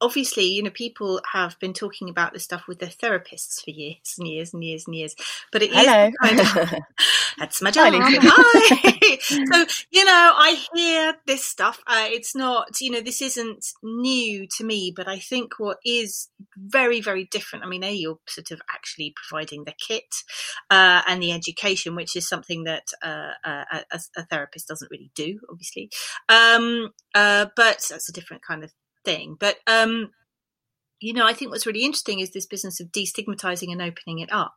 obviously, 0.00 0.44
you 0.44 0.62
know, 0.62 0.70
people 0.70 1.20
have 1.32 1.58
been 1.58 1.72
talking 1.72 2.08
about 2.08 2.32
this 2.32 2.44
stuff 2.44 2.64
with 2.68 2.78
their 2.78 2.88
therapists 2.88 3.62
for 3.62 3.70
years 3.70 4.14
and 4.18 4.28
years 4.28 4.54
and 4.54 4.62
years 4.62 4.84
and 4.86 4.94
years. 4.94 5.14
But 5.52 5.62
it 5.62 5.70
Hello. 5.72 6.06
is 6.06 6.14
kind 6.22 6.40
of 6.40 6.74
that's 7.38 7.62
my 7.62 7.70
job. 7.70 7.92
Hi. 7.94 9.18
so 9.20 9.66
you 9.90 10.04
know, 10.04 10.32
I 10.36 10.64
hear 10.74 11.14
this 11.26 11.44
stuff. 11.44 11.80
Uh, 11.86 12.06
it's 12.06 12.34
not, 12.34 12.80
you 12.80 12.90
know, 12.90 13.00
this 13.00 13.22
isn't 13.22 13.64
new 13.82 14.46
to 14.56 14.64
me. 14.64 14.92
But 14.94 15.08
I 15.08 15.18
think 15.18 15.58
what 15.58 15.78
is 15.84 16.28
very, 16.56 17.00
very 17.00 17.24
different. 17.24 17.64
I 17.64 17.68
mean, 17.68 17.84
a 17.84 17.92
you're 17.92 18.18
sort 18.28 18.50
of 18.50 18.60
actually 18.70 19.14
providing 19.28 19.64
the 19.64 19.74
kit 19.86 20.14
uh, 20.70 21.02
and 21.06 21.22
the 21.22 21.32
education, 21.32 21.94
which 21.94 22.16
is 22.16 22.28
something 22.28 22.64
that 22.64 22.84
uh, 23.02 23.32
a, 23.44 23.84
a, 23.92 24.00
a 24.16 24.26
therapist 24.26 24.68
doesn't 24.68 24.90
really 24.90 25.10
do, 25.14 25.40
obviously. 25.50 25.90
Um, 26.28 26.90
uh, 27.14 27.46
but 27.56 27.84
that's 27.88 28.08
a 28.08 28.12
different 28.12 28.42
kind 28.46 28.64
of 28.64 28.72
thing. 29.04 29.36
But 29.38 29.56
um, 29.66 30.10
you 31.00 31.12
know, 31.12 31.26
I 31.26 31.32
think 31.32 31.50
what's 31.50 31.66
really 31.66 31.84
interesting 31.84 32.20
is 32.20 32.30
this 32.30 32.46
business 32.46 32.80
of 32.80 32.88
destigmatizing 32.88 33.70
and 33.70 33.80
opening 33.80 34.18
it 34.18 34.32
up, 34.32 34.56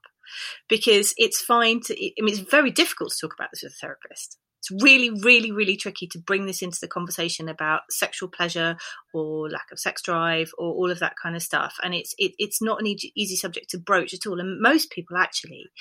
because 0.67 1.13
it's 1.17 1.41
fine 1.41 1.81
to. 1.81 1.93
I 1.93 2.21
mean, 2.21 2.33
it's 2.33 2.49
very 2.49 2.71
difficult 2.71 3.11
to 3.11 3.17
talk 3.27 3.35
about 3.37 3.49
this 3.51 3.63
with 3.63 3.73
a 3.73 3.75
therapist. 3.75 4.37
It's 4.59 4.83
really, 4.83 5.09
really, 5.09 5.51
really 5.51 5.75
tricky 5.75 6.05
to 6.07 6.19
bring 6.19 6.45
this 6.45 6.61
into 6.61 6.77
the 6.79 6.87
conversation 6.87 7.49
about 7.49 7.81
sexual 7.89 8.29
pleasure 8.29 8.77
or 9.11 9.49
lack 9.49 9.71
of 9.71 9.79
sex 9.79 10.03
drive 10.03 10.51
or 10.55 10.71
all 10.71 10.91
of 10.91 10.99
that 10.99 11.15
kind 11.21 11.35
of 11.35 11.41
stuff. 11.41 11.77
And 11.81 11.95
it's 11.95 12.13
it, 12.19 12.33
it's 12.37 12.61
not 12.61 12.79
an 12.79 12.85
easy, 12.85 13.11
easy 13.15 13.35
subject 13.35 13.71
to 13.71 13.79
broach 13.79 14.13
at 14.13 14.27
all. 14.27 14.39
And 14.39 14.61
most 14.61 14.91
people 14.91 15.17
actually 15.17 15.71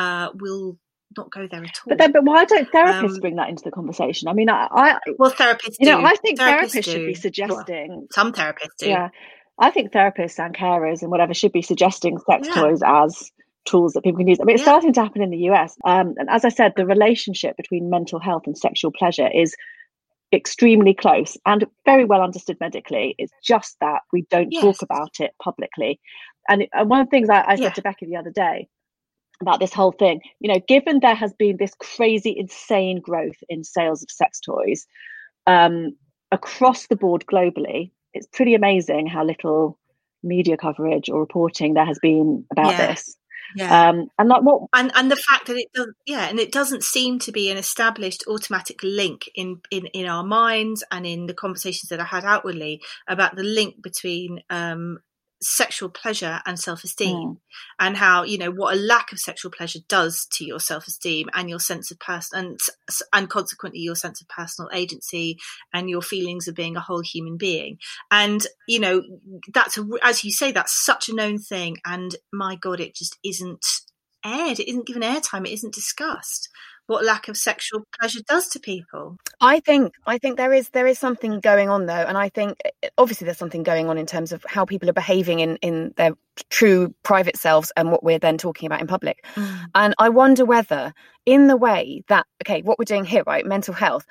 uh, 0.00 0.30
will 0.34 0.78
not 1.16 1.30
go 1.30 1.46
there 1.50 1.62
at 1.62 1.66
all. 1.66 1.84
But 1.88 1.98
then, 1.98 2.12
but 2.12 2.24
why 2.24 2.44
don't 2.44 2.70
therapists 2.70 3.14
Um, 3.14 3.20
bring 3.20 3.36
that 3.36 3.48
into 3.48 3.62
the 3.64 3.70
conversation? 3.70 4.28
I 4.28 4.32
mean, 4.32 4.48
I, 4.50 4.68
I 4.70 4.98
well, 5.18 5.30
therapists. 5.30 5.76
you 5.80 5.86
know. 5.90 6.04
I 6.04 6.14
think 6.16 6.38
therapists, 6.38 6.72
should 6.84 6.84
do. 6.84 7.06
be 7.06 7.12
Well, 7.12 7.20
suggesting. 7.20 8.06
some 8.12 8.32
therapists 8.32 8.76
do. 8.78 8.88
yeah, 8.88 9.08
I 9.60 9.70
think 9.70 9.92
therapists 9.92 10.38
and 10.44 10.54
carers 10.54 11.02
and 11.02 11.10
whatever 11.10 11.34
should 11.34 11.52
be 11.52 11.62
suggesting 11.62 12.18
sex 12.18 12.48
Yeah. 12.48 12.54
toys 12.54 12.80
as 12.84 13.30
tools 13.66 13.92
that 13.94 14.02
people 14.04 14.18
can 14.18 14.28
use. 14.28 14.38
I 14.40 14.44
mean, 14.44 14.54
it's 14.56 14.60
Yeah. 14.62 14.72
starting 14.72 14.92
to 14.92 15.02
happen 15.02 15.22
in 15.22 15.30
the 15.30 15.38
US. 15.50 15.76
Um, 15.84 16.14
and 16.18 16.28
as 16.28 16.44
I 16.44 16.50
said, 16.50 16.72
the 16.76 16.84
relationship 16.86 17.56
between 17.56 17.88
mental 17.88 18.20
health 18.20 18.42
and 18.46 18.56
sexual 18.58 18.90
pleasure 18.92 19.28
is 19.32 19.54
extremely 20.32 20.94
close 20.94 21.36
and 21.46 21.64
very 21.84 22.04
well 22.04 22.20
understood 22.20 22.56
medically. 22.60 23.14
It's 23.18 23.32
just 23.42 23.76
that 23.80 24.02
we 24.12 24.22
don't 24.30 24.50
Yes. 24.50 24.62
talk 24.62 24.82
about 24.82 25.20
it 25.20 25.30
publicly. 25.42 26.00
And, 26.48 26.66
and 26.72 26.90
one 26.90 27.00
of 27.00 27.06
the 27.06 27.10
things 27.10 27.30
I, 27.30 27.44
I 27.46 27.54
said 27.54 27.62
Yeah. 27.62 27.70
to 27.70 27.82
Becky 27.82 28.06
the 28.06 28.16
other 28.16 28.30
day 28.32 28.68
about 29.40 29.60
this 29.60 29.72
whole 29.72 29.92
thing, 29.92 30.20
you 30.40 30.52
know, 30.52 30.60
given 30.66 31.00
there 31.00 31.14
has 31.14 31.32
been 31.34 31.56
this 31.58 31.74
crazy, 31.78 32.34
insane 32.36 33.00
growth 33.00 33.36
in 33.48 33.64
sales 33.64 34.02
of 34.02 34.10
sex 34.10 34.40
toys 34.40 34.86
um, 35.46 35.96
across 36.32 36.86
the 36.86 36.96
board 36.96 37.24
globally, 37.30 37.90
it's 38.12 38.26
pretty 38.26 38.54
amazing 38.54 39.06
how 39.06 39.24
little 39.24 39.78
media 40.22 40.56
coverage 40.56 41.10
or 41.10 41.20
reporting 41.20 41.74
there 41.74 41.84
has 41.84 41.98
been 42.00 42.44
about 42.50 42.72
Yeah. 42.72 42.86
this. 42.88 43.16
Yeah. 43.56 43.88
Um, 43.90 44.08
and 44.18 44.28
like 44.28 44.42
what 44.42 44.68
and 44.72 44.90
and 44.94 45.10
the 45.10 45.16
fact 45.16 45.46
that 45.46 45.56
it 45.56 45.68
doesn't 45.74 45.94
yeah 46.06 46.28
and 46.28 46.40
it 46.40 46.50
doesn't 46.50 46.82
seem 46.82 47.18
to 47.20 47.30
be 47.30 47.50
an 47.50 47.58
established 47.58 48.24
automatic 48.26 48.78
link 48.82 49.28
in 49.34 49.60
in 49.70 49.86
in 49.88 50.06
our 50.06 50.24
minds 50.24 50.82
and 50.90 51.06
in 51.06 51.26
the 51.26 51.34
conversations 51.34 51.90
that 51.90 52.00
i 52.00 52.04
had 52.04 52.24
outwardly 52.24 52.80
about 53.06 53.36
the 53.36 53.44
link 53.44 53.82
between 53.82 54.40
um 54.48 54.98
sexual 55.44 55.88
pleasure 55.88 56.40
and 56.46 56.58
self-esteem 56.58 57.14
Mm. 57.14 57.36
and 57.78 57.96
how 57.96 58.22
you 58.22 58.38
know 58.38 58.50
what 58.50 58.74
a 58.74 58.80
lack 58.80 59.12
of 59.12 59.20
sexual 59.20 59.50
pleasure 59.50 59.80
does 59.88 60.26
to 60.32 60.44
your 60.44 60.58
self-esteem 60.58 61.28
and 61.34 61.50
your 61.50 61.60
sense 61.60 61.90
of 61.90 61.98
person 61.98 62.38
and 62.38 62.60
and 63.12 63.28
consequently 63.28 63.80
your 63.80 63.94
sense 63.94 64.20
of 64.20 64.28
personal 64.28 64.70
agency 64.72 65.38
and 65.72 65.90
your 65.90 66.02
feelings 66.02 66.48
of 66.48 66.54
being 66.54 66.76
a 66.76 66.80
whole 66.80 67.02
human 67.02 67.36
being. 67.36 67.78
And 68.10 68.46
you 68.66 68.80
know 68.80 69.02
that's 69.52 69.76
a, 69.76 69.86
as 70.02 70.24
you 70.24 70.32
say 70.32 70.50
that's 70.50 70.84
such 70.84 71.08
a 71.08 71.14
known 71.14 71.38
thing 71.38 71.76
and 71.84 72.16
my 72.32 72.56
god 72.56 72.80
it 72.80 72.94
just 72.94 73.18
isn't 73.22 73.66
aired. 74.24 74.58
It 74.58 74.68
isn't 74.68 74.86
given 74.86 75.02
airtime. 75.02 75.46
It 75.46 75.52
isn't 75.52 75.74
discussed 75.74 76.48
what 76.86 77.04
lack 77.04 77.28
of 77.28 77.36
sexual 77.36 77.82
pleasure 77.98 78.20
does 78.28 78.48
to 78.48 78.60
people 78.60 79.16
I 79.40 79.60
think 79.60 79.94
I 80.06 80.18
think 80.18 80.36
there 80.36 80.52
is 80.52 80.70
there 80.70 80.86
is 80.86 80.98
something 80.98 81.40
going 81.40 81.68
on 81.68 81.86
though, 81.86 81.92
and 81.92 82.16
I 82.16 82.28
think 82.28 82.60
obviously 82.96 83.24
there's 83.26 83.36
something 83.38 83.62
going 83.62 83.88
on 83.88 83.98
in 83.98 84.06
terms 84.06 84.32
of 84.32 84.44
how 84.48 84.64
people 84.64 84.88
are 84.88 84.94
behaving 84.94 85.40
in 85.40 85.56
in 85.56 85.92
their 85.96 86.12
true 86.50 86.94
private 87.02 87.36
selves 87.36 87.72
and 87.76 87.90
what 87.90 88.02
we're 88.02 88.18
then 88.18 88.38
talking 88.38 88.66
about 88.66 88.80
in 88.80 88.86
public. 88.86 89.24
And 89.74 89.94
I 89.98 90.08
wonder 90.08 90.44
whether, 90.44 90.94
in 91.26 91.48
the 91.48 91.56
way 91.56 92.02
that 92.08 92.26
okay, 92.42 92.62
what 92.62 92.78
we're 92.78 92.84
doing 92.84 93.04
here, 93.04 93.22
right, 93.26 93.44
mental 93.44 93.74
health, 93.74 94.06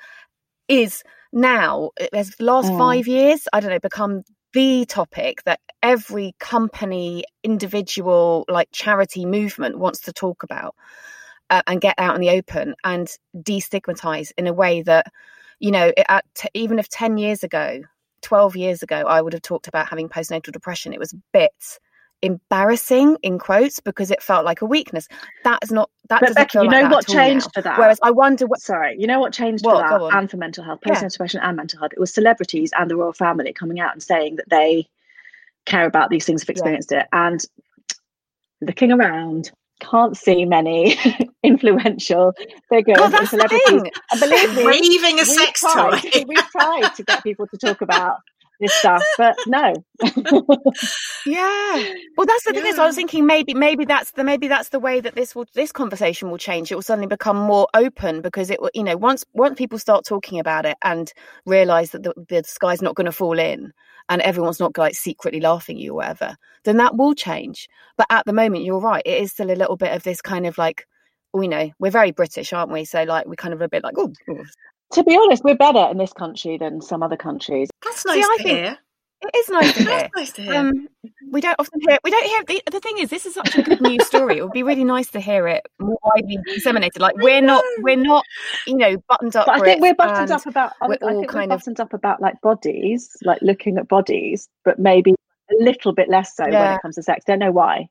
is 0.68 1.02
now 1.32 1.90
eh, 1.98 2.08
has 2.12 2.30
the 2.36 2.44
last 2.44 2.70
Mm. 2.72 2.78
five 2.78 3.08
years, 3.08 3.48
I 3.52 3.60
don't 3.60 3.70
know, 3.70 3.80
become 3.80 4.22
the 4.52 4.84
topic 4.86 5.42
that 5.44 5.60
every 5.82 6.34
company, 6.38 7.24
individual, 7.42 8.44
like 8.48 8.68
charity 8.72 9.26
movement 9.26 9.78
wants 9.78 10.00
to 10.02 10.12
talk 10.12 10.42
about 10.44 10.74
uh, 11.50 11.62
and 11.66 11.80
get 11.80 11.94
out 11.98 12.14
in 12.14 12.20
the 12.20 12.30
open 12.30 12.74
and 12.84 13.08
destigmatize 13.36 14.32
in 14.38 14.46
a 14.46 14.52
way 14.52 14.82
that 14.82 15.06
you 15.58 15.70
know 15.70 15.92
it- 15.96 16.06
at 16.08 16.24
t- 16.34 16.48
even 16.54 16.78
if 16.78 16.88
10 16.88 17.18
years 17.18 17.42
ago 17.44 17.80
12 18.22 18.56
years 18.56 18.82
ago 18.82 18.96
i 19.06 19.20
would 19.20 19.32
have 19.32 19.42
talked 19.42 19.68
about 19.68 19.86
having 19.88 20.08
postnatal 20.08 20.52
depression 20.52 20.92
it 20.92 20.98
was 20.98 21.12
a 21.12 21.16
bit 21.32 21.78
embarrassing 22.22 23.18
in 23.22 23.38
quotes 23.38 23.80
because 23.80 24.10
it 24.10 24.22
felt 24.22 24.46
like 24.46 24.62
a 24.62 24.66
weakness 24.66 25.06
that 25.44 25.58
is 25.62 25.70
not 25.70 25.90
that 26.08 26.20
But 26.20 26.28
doesn't 26.28 26.42
Becky, 26.42 26.52
feel 26.52 26.64
you 26.64 26.70
know 26.70 26.80
that 26.82 26.90
what 26.90 27.04
at 27.04 27.12
changed 27.12 27.48
for 27.52 27.60
that? 27.62 27.78
whereas 27.78 27.98
i 28.02 28.10
wonder 28.10 28.46
what 28.46 28.60
Sorry, 28.62 28.96
you 28.98 29.06
know 29.06 29.20
what 29.20 29.32
changed 29.34 29.64
What? 29.64 29.86
for 29.88 29.98
that 30.10 30.18
and 30.18 30.30
for 30.30 30.38
mental 30.38 30.64
health, 30.64 30.80
Yeah. 30.86 30.94
postnatal 30.94 31.12
depression 31.12 31.40
and 31.42 31.56
mental 31.56 31.78
health? 31.78 31.92
It 31.92 32.00
was 32.00 32.12
celebrities 32.14 32.72
and 32.78 32.90
the 32.90 32.96
royal 32.96 33.12
family 33.12 33.52
coming 33.52 33.78
out 33.78 33.92
and 33.92 34.02
saying 34.02 34.36
that 34.36 34.48
they 34.48 34.88
care 35.66 35.86
about 35.86 36.08
these 36.10 36.24
things, 36.24 36.42
have 36.42 36.48
experienced 36.48 36.92
it, 36.92 37.06
and 37.12 37.40
looking 38.62 38.90
around, 38.92 39.50
can't 39.80 40.16
see 40.16 40.44
many 40.46 40.96
influential. 41.44 42.32
Figures 42.68 42.96
God, 42.96 43.04
and 43.06 43.14
that's 43.14 43.30
the 43.30 43.38
celebrities. 43.38 43.66
thing. 43.66 43.90
And 44.10 44.20
believe 44.20 44.56
me, 44.56 44.64
waving 44.64 45.20
a 45.20 45.24
sex 45.24 45.60
tried, 45.60 46.00
toy. 46.00 46.24
we've 46.26 46.50
tried 46.50 46.94
to 46.96 47.02
get 47.02 47.22
people 47.22 47.46
to 47.48 47.56
talk 47.58 47.80
about 47.80 48.18
this 48.60 48.72
stuff, 48.74 49.02
but 49.18 49.36
no. 49.46 49.74
yeah. 51.26 51.94
Well 52.16 52.26
that's 52.26 52.44
the 52.44 52.52
thing 52.52 52.66
is 52.66 52.78
i 52.78 52.86
was 52.86 52.94
thinking 52.94 53.26
maybe 53.26 53.54
maybe 53.54 53.84
that's 53.84 54.12
the 54.12 54.24
maybe 54.24 54.48
that's 54.48 54.68
the 54.68 54.78
way 54.78 55.00
that 55.00 55.14
this 55.14 55.34
will 55.34 55.46
this 55.54 55.72
conversation 55.72 56.30
will 56.30 56.38
change. 56.38 56.70
It 56.70 56.76
will 56.76 56.82
suddenly 56.82 57.08
become 57.08 57.36
more 57.36 57.68
open 57.74 58.20
because 58.20 58.50
it 58.50 58.60
will 58.60 58.70
you 58.74 58.84
know 58.84 58.96
once 58.96 59.24
once 59.32 59.58
people 59.58 59.78
start 59.78 60.04
talking 60.04 60.38
about 60.38 60.66
it 60.66 60.76
and 60.82 61.12
realize 61.46 61.90
that 61.90 62.02
the, 62.02 62.14
the 62.28 62.42
sky's 62.44 62.82
not 62.82 62.94
going 62.94 63.06
to 63.06 63.12
fall 63.12 63.38
in 63.38 63.72
and 64.08 64.22
everyone's 64.22 64.60
not 64.60 64.76
like 64.78 64.94
secretly 64.94 65.40
laughing 65.40 65.76
at 65.76 65.82
you 65.82 65.92
or 65.92 65.96
whatever 65.96 66.36
then 66.64 66.78
that 66.78 66.96
will 66.96 67.14
change. 67.14 67.68
But 67.96 68.06
at 68.10 68.26
the 68.26 68.32
moment 68.32 68.64
you're 68.64 68.80
right. 68.80 69.02
It 69.04 69.22
is 69.22 69.32
still 69.32 69.50
a 69.50 69.54
little 69.54 69.76
bit 69.76 69.92
of 69.92 70.02
this 70.02 70.20
kind 70.20 70.46
of 70.46 70.58
like 70.58 70.86
we 71.34 71.48
know 71.48 71.70
we're 71.78 71.90
very 71.90 72.12
british 72.12 72.52
aren't 72.52 72.70
we 72.70 72.84
so 72.84 73.02
like 73.04 73.26
we're 73.26 73.34
kind 73.34 73.52
of 73.54 73.60
a 73.60 73.68
bit 73.68 73.82
like 73.82 73.94
oh 73.98 74.12
oh." 74.30 74.44
to 74.92 75.02
be 75.02 75.16
honest, 75.16 75.42
we're 75.42 75.56
better 75.56 75.88
in 75.90 75.96
this 75.98 76.12
country 76.12 76.56
than 76.56 76.80
some 76.80 77.02
other 77.02 77.16
countries. 77.16 77.68
that's 77.82 78.04
nice 78.06 78.24
I 78.24 78.36
to 78.36 78.42
think- 78.44 78.48
hear 78.58 78.78
it 79.22 79.36
is 79.38 79.48
nice 79.48 79.72
to 79.74 79.82
hear 79.88 80.08
nice 80.14 80.32
to 80.32 80.42
hear 80.42 80.54
Um, 80.54 80.88
we 81.32 81.40
don't 81.40 81.56
often 81.58 81.80
hear. 81.80 81.98
We 82.04 82.10
don't 82.10 82.26
hear. 82.26 82.42
The, 82.46 82.62
the 82.70 82.78
thing 82.80 82.98
is, 82.98 83.08
this 83.08 83.24
is 83.24 83.32
such 83.34 83.56
a 83.56 83.62
good 83.62 83.80
news 83.80 84.06
story. 84.06 84.36
It 84.36 84.42
would 84.42 84.52
be 84.52 84.62
really 84.62 84.84
nice 84.84 85.10
to 85.12 85.20
hear 85.20 85.48
it 85.48 85.66
more 85.80 85.98
widely 86.02 86.38
disseminated. 86.46 87.00
Like 87.00 87.16
we're 87.16 87.40
not, 87.40 87.64
we're 87.78 87.96
not, 87.96 88.22
you 88.66 88.76
know, 88.76 88.96
buttoned 89.08 89.34
up. 89.34 89.46
But 89.46 89.56
I 89.56 89.64
think 89.64 89.80
we're 89.80 89.94
buttoned 89.94 90.30
up 90.30 90.44
about. 90.46 90.72
I, 90.82 90.88
we're 90.88 90.98
I 91.02 91.06
all 91.14 91.20
think 91.20 91.30
kind 91.30 91.48
we're 91.50 91.54
of- 91.54 91.60
buttoned 91.60 91.80
up 91.80 91.94
about 91.94 92.20
like 92.20 92.38
bodies, 92.42 93.16
like 93.24 93.40
looking 93.40 93.78
at 93.78 93.88
bodies, 93.88 94.46
but 94.62 94.78
maybe 94.78 95.14
a 95.50 95.62
little 95.62 95.92
bit 95.92 96.08
less 96.08 96.34
so 96.36 96.44
when 96.44 96.72
it 96.72 96.82
comes 96.82 96.94
to 96.96 97.02
sex. 97.02 97.24
Don't 97.26 97.38
know 97.38 97.52
why. 97.52 97.88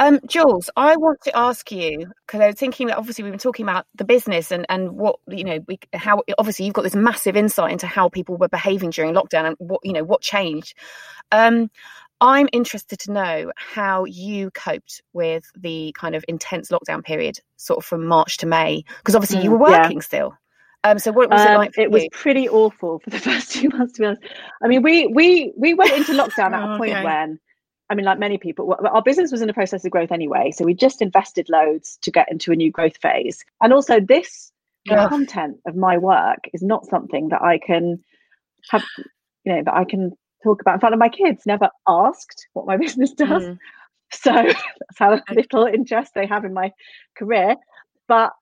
Um, 0.00 0.20
Jules, 0.26 0.70
I 0.76 0.96
want 0.96 1.20
to 1.22 1.36
ask 1.36 1.70
you 1.70 2.10
because 2.26 2.40
I 2.40 2.46
was 2.46 2.56
thinking 2.56 2.88
that 2.88 2.98
obviously 2.98 3.22
we've 3.24 3.32
been 3.32 3.38
talking 3.38 3.64
about 3.64 3.86
the 3.94 4.04
business 4.04 4.50
and 4.50 4.66
and 4.68 4.92
what 4.92 5.16
you 5.28 5.44
know, 5.44 5.58
we 5.68 5.78
how 5.94 6.22
obviously 6.38 6.66
you've 6.66 6.74
got 6.74 6.82
this 6.82 6.96
massive 6.96 7.36
insight 7.36 7.72
into 7.72 7.86
how 7.86 8.08
people 8.08 8.36
were 8.36 8.48
behaving 8.48 8.90
during 8.90 9.14
lockdown 9.14 9.46
and 9.46 9.56
what 9.58 9.80
you 9.84 9.92
know 9.92 10.04
what 10.04 10.20
changed. 10.20 10.76
Um, 11.32 11.70
I'm 12.20 12.48
interested 12.52 12.98
to 13.00 13.12
know 13.12 13.52
how 13.56 14.04
you 14.04 14.50
coped 14.52 15.02
with 15.12 15.44
the 15.54 15.92
kind 15.98 16.14
of 16.14 16.24
intense 16.28 16.70
lockdown 16.70 17.04
period, 17.04 17.38
sort 17.56 17.78
of 17.78 17.84
from 17.84 18.06
March 18.06 18.38
to 18.38 18.46
May, 18.46 18.84
because 18.98 19.14
obviously 19.14 19.42
you 19.42 19.50
Mm, 19.50 19.58
were 19.58 19.70
yeah. 19.70 19.82
working 19.82 20.00
still. 20.00 20.34
Um, 20.86 20.98
so 20.98 21.12
what 21.12 21.30
was 21.30 21.40
it 21.42 21.48
Um, 21.48 21.56
like 21.56 21.74
for 21.74 21.80
it 21.80 21.90
was 21.90 22.06
pretty 22.12 22.48
awful 22.48 23.00
for 23.00 23.10
the 23.10 23.18
first 23.28 23.52
two 23.52 23.68
months. 23.70 23.94
To 23.94 24.00
be 24.00 24.06
honest, 24.06 24.22
I 24.62 24.68
mean, 24.68 24.82
we 24.82 25.06
we 25.06 25.52
we 25.56 25.74
went 25.74 25.92
into 25.92 26.12
lockdown 26.12 26.52
at 26.52 26.62
Oh, 26.68 26.74
a 26.74 26.78
point 26.78 26.92
okay. 26.92 27.04
when. 27.04 27.40
I 27.88 27.94
mean, 27.94 28.04
like 28.04 28.18
many 28.18 28.36
people, 28.36 28.76
our 28.90 29.00
business 29.00 29.30
was 29.30 29.42
in 29.42 29.48
a 29.48 29.54
process 29.54 29.84
of 29.84 29.92
growth 29.92 30.10
anyway. 30.10 30.50
So 30.50 30.64
we 30.64 30.74
just 30.74 31.00
invested 31.00 31.48
loads 31.48 31.98
to 32.02 32.10
get 32.10 32.28
into 32.32 32.50
a 32.50 32.56
new 32.56 32.68
growth 32.68 32.96
phase. 32.96 33.44
And 33.60 33.72
also, 33.72 34.00
this 34.00 34.50
the 34.86 35.06
content 35.08 35.58
of 35.66 35.76
my 35.76 35.96
work 35.98 36.48
is 36.52 36.62
not 36.62 36.86
something 36.86 37.28
that 37.28 37.42
I 37.42 37.58
can 37.58 38.02
have, 38.70 38.84
you 39.44 39.54
know, 39.54 39.62
that 39.64 39.74
I 39.74 39.84
can 39.84 40.12
talk 40.42 40.60
about 40.60 40.74
in 40.74 40.80
front 40.80 40.94
of 40.94 40.98
my 40.98 41.08
kids. 41.08 41.46
Never 41.46 41.70
asked 41.88 42.46
what 42.52 42.66
my 42.66 42.76
business 42.84 43.12
does. 43.12 43.44
Mm. 43.44 43.58
So 44.12 44.32
that's 44.32 44.98
how 44.98 45.20
little 45.30 45.66
interest 45.66 46.12
they 46.14 46.26
have 46.26 46.44
in 46.44 46.54
my 46.54 46.72
career. 47.16 47.56
But 48.08 48.32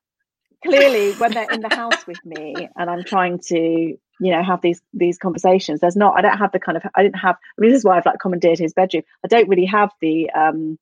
clearly 0.64 1.12
when 1.12 1.32
they're 1.32 1.50
in 1.50 1.60
the 1.60 1.74
house 1.74 2.06
with 2.06 2.24
me 2.24 2.68
and 2.76 2.90
I'm 2.90 3.04
trying 3.04 3.38
to, 3.48 3.56
you 3.58 3.98
know, 4.20 4.42
have 4.42 4.60
these 4.62 4.80
these 4.92 5.18
conversations, 5.18 5.80
there's 5.80 5.96
not 5.96 6.16
I 6.16 6.22
don't 6.22 6.38
have 6.38 6.52
the 6.52 6.60
kind 6.60 6.76
of 6.76 6.82
I 6.94 7.02
didn't 7.02 7.18
have 7.18 7.36
I 7.36 7.60
mean 7.60 7.70
this 7.70 7.78
is 7.78 7.84
why 7.84 7.96
I've 7.96 8.06
like 8.06 8.20
commandeered 8.20 8.58
his 8.58 8.72
bedroom. 8.72 9.04
I 9.24 9.28
don't 9.28 9.48
really 9.48 9.66
have 9.66 9.90
the 10.00 10.30
um 10.30 10.78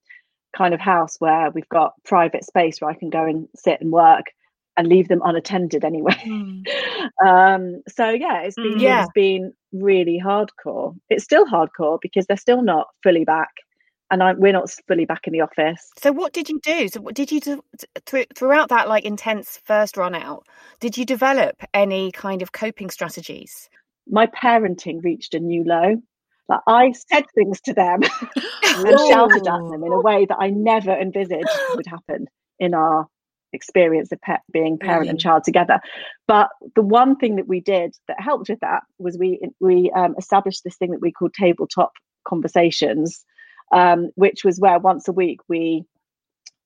kind 0.56 0.74
of 0.74 0.80
house 0.80 1.16
where 1.18 1.50
we've 1.50 1.68
got 1.68 1.94
private 2.04 2.44
space 2.44 2.80
where 2.80 2.90
I 2.90 2.94
can 2.94 3.10
go 3.10 3.24
and 3.24 3.48
sit 3.56 3.80
and 3.80 3.90
work 3.90 4.26
and 4.76 4.88
leave 4.88 5.08
them 5.08 5.20
unattended 5.24 5.84
anyway. 5.84 6.14
Mm. 6.14 6.64
um, 7.24 7.82
so 7.88 8.08
yeah, 8.10 8.42
it's 8.42 8.56
been 8.56 8.78
yeah. 8.78 9.02
it's 9.02 9.12
been 9.14 9.52
really 9.72 10.20
hardcore. 10.24 10.96
It's 11.10 11.24
still 11.24 11.46
hardcore 11.46 11.98
because 12.00 12.26
they're 12.26 12.36
still 12.36 12.62
not 12.62 12.88
fully 13.02 13.24
back, 13.24 13.50
and 14.12 14.22
I, 14.22 14.34
we're 14.34 14.52
not 14.52 14.70
fully 14.86 15.06
back 15.06 15.26
in 15.26 15.32
the 15.32 15.40
office. 15.40 15.90
So 15.98 16.12
what 16.12 16.34
did 16.34 16.48
you 16.50 16.60
do? 16.60 16.86
So 16.88 17.00
what 17.00 17.14
did 17.14 17.32
you 17.32 17.40
do 17.40 17.64
th- 18.04 18.28
throughout 18.36 18.68
that 18.68 18.86
like 18.86 19.04
intense 19.04 19.58
first 19.64 19.96
run 19.96 20.14
out? 20.14 20.46
Did 20.80 20.98
you 20.98 21.06
develop 21.06 21.56
any 21.72 22.12
kind 22.12 22.42
of 22.42 22.52
coping 22.52 22.90
strategies? 22.90 23.70
My 24.06 24.26
parenting 24.26 25.02
reached 25.02 25.34
a 25.34 25.40
new 25.40 25.64
low. 25.64 25.96
Like 26.48 26.60
I 26.66 26.92
said 26.92 27.24
things 27.34 27.62
to 27.62 27.72
them 27.72 28.00
and 28.62 29.00
shouted 29.08 29.46
at 29.46 29.70
them 29.70 29.82
in 29.82 29.92
a 29.92 30.00
way 30.00 30.26
that 30.26 30.36
I 30.38 30.50
never 30.50 30.92
envisaged 30.92 31.48
would 31.74 31.86
happen 31.86 32.26
in 32.58 32.74
our 32.74 33.08
experience 33.54 34.12
of 34.12 34.20
pet 34.20 34.40
being 34.52 34.78
parent 34.78 35.08
and 35.08 35.18
child 35.18 35.44
together. 35.44 35.80
But 36.26 36.50
the 36.74 36.82
one 36.82 37.16
thing 37.16 37.36
that 37.36 37.48
we 37.48 37.60
did 37.60 37.94
that 38.08 38.20
helped 38.20 38.50
with 38.50 38.60
that 38.60 38.82
was 38.98 39.16
we 39.18 39.40
we 39.60 39.90
um, 39.96 40.14
established 40.18 40.64
this 40.64 40.76
thing 40.76 40.90
that 40.90 41.00
we 41.00 41.12
called 41.12 41.32
tabletop 41.32 41.92
conversations, 42.26 43.24
um, 43.72 44.10
which 44.14 44.44
was 44.44 44.60
where 44.60 44.78
once 44.78 45.08
a 45.08 45.12
week 45.12 45.40
we 45.48 45.84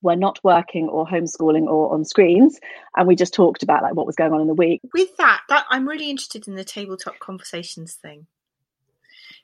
were 0.03 0.17
not 0.17 0.39
working 0.45 0.89
or 0.89 1.07
homeschooling 1.07 1.67
or 1.67 1.93
on 1.93 2.05
screens 2.05 2.61
and 2.97 3.09
we 3.09 3.17
just 3.17 3.35
talked 3.35 3.63
about 3.63 3.83
like 3.83 3.95
what 3.95 4.07
was 4.07 4.17
going 4.17 4.33
on 4.33 4.41
in 4.41 4.47
the 4.47 4.55
week. 4.55 4.81
With 4.93 5.17
that 5.17 5.41
that 5.49 5.65
i'm 5.71 5.89
really 5.89 6.11
interested 6.11 6.47
in 6.47 6.55
the 6.55 6.65
tabletop 6.65 7.19
conversations 7.19 7.95
thing. 7.95 8.27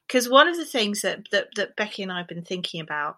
Because 0.06 0.28
one 0.28 0.48
of 0.48 0.56
the 0.56 0.64
things 0.64 1.02
that, 1.02 1.26
that 1.30 1.48
that 1.56 1.76
becky 1.76 2.02
and 2.02 2.12
i've 2.12 2.28
been 2.28 2.44
thinking 2.44 2.80
about 2.80 3.16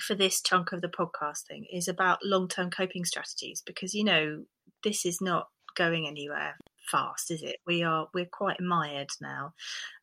for 0.00 0.14
this 0.14 0.40
chunk 0.40 0.72
of 0.72 0.80
the 0.80 0.88
podcast 0.88 1.42
thing 1.42 1.66
is 1.70 1.86
about 1.86 2.24
long 2.24 2.48
term 2.48 2.70
coping 2.70 3.04
strategies 3.04 3.62
because 3.64 3.94
you 3.94 4.04
know 4.04 4.44
this 4.82 5.04
is 5.04 5.20
not 5.20 5.48
going 5.76 6.06
anywhere 6.06 6.56
fast 6.90 7.30
is 7.30 7.42
it? 7.42 7.56
We 7.66 7.82
are 7.82 8.08
we're 8.14 8.26
quite 8.26 8.60
mired 8.60 9.10
now 9.20 9.54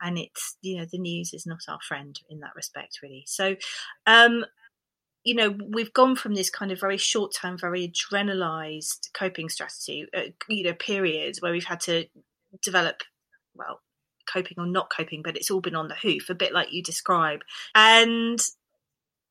and 0.02 0.18
it's 0.18 0.58
you 0.62 0.78
know 0.78 0.86
the 0.92 1.00
news 1.00 1.34
is 1.34 1.46
not 1.46 1.60
our 1.68 1.80
friend 1.88 2.20
in 2.30 2.39
that 2.39 2.56
respect 2.56 3.00
really. 3.02 3.24
So 3.28 3.56
um 4.06 4.46
you 5.24 5.36
know 5.36 5.56
we've 5.70 5.94
gone 5.94 6.15
from 6.15 6.36
this 6.36 6.50
kind 6.50 6.72
of 6.72 6.80
very 6.80 6.98
short 6.98 7.34
term 7.34 7.58
very 7.58 7.88
adrenalized 7.88 9.12
coping 9.13 9.50
strategy 9.50 10.08
uh, 10.15 10.22
you 10.48 10.63
know 10.63 10.74
periods 10.74 11.42
where 11.42 11.52
we've 11.52 11.65
had 11.65 11.82
to 11.82 12.06
develop 12.63 13.02
well 13.54 13.82
coping 14.32 14.58
or 14.58 14.65
not 14.65 14.92
coping 14.96 15.22
but 15.24 15.36
it's 15.36 15.52
all 15.52 15.62
been 15.62 15.76
on 15.76 15.88
the 15.88 15.96
hoof 15.96 16.30
a 16.30 16.36
bit 16.36 16.54
like 16.54 16.72
you 16.72 16.84
describe. 16.84 17.42
And 17.76 18.39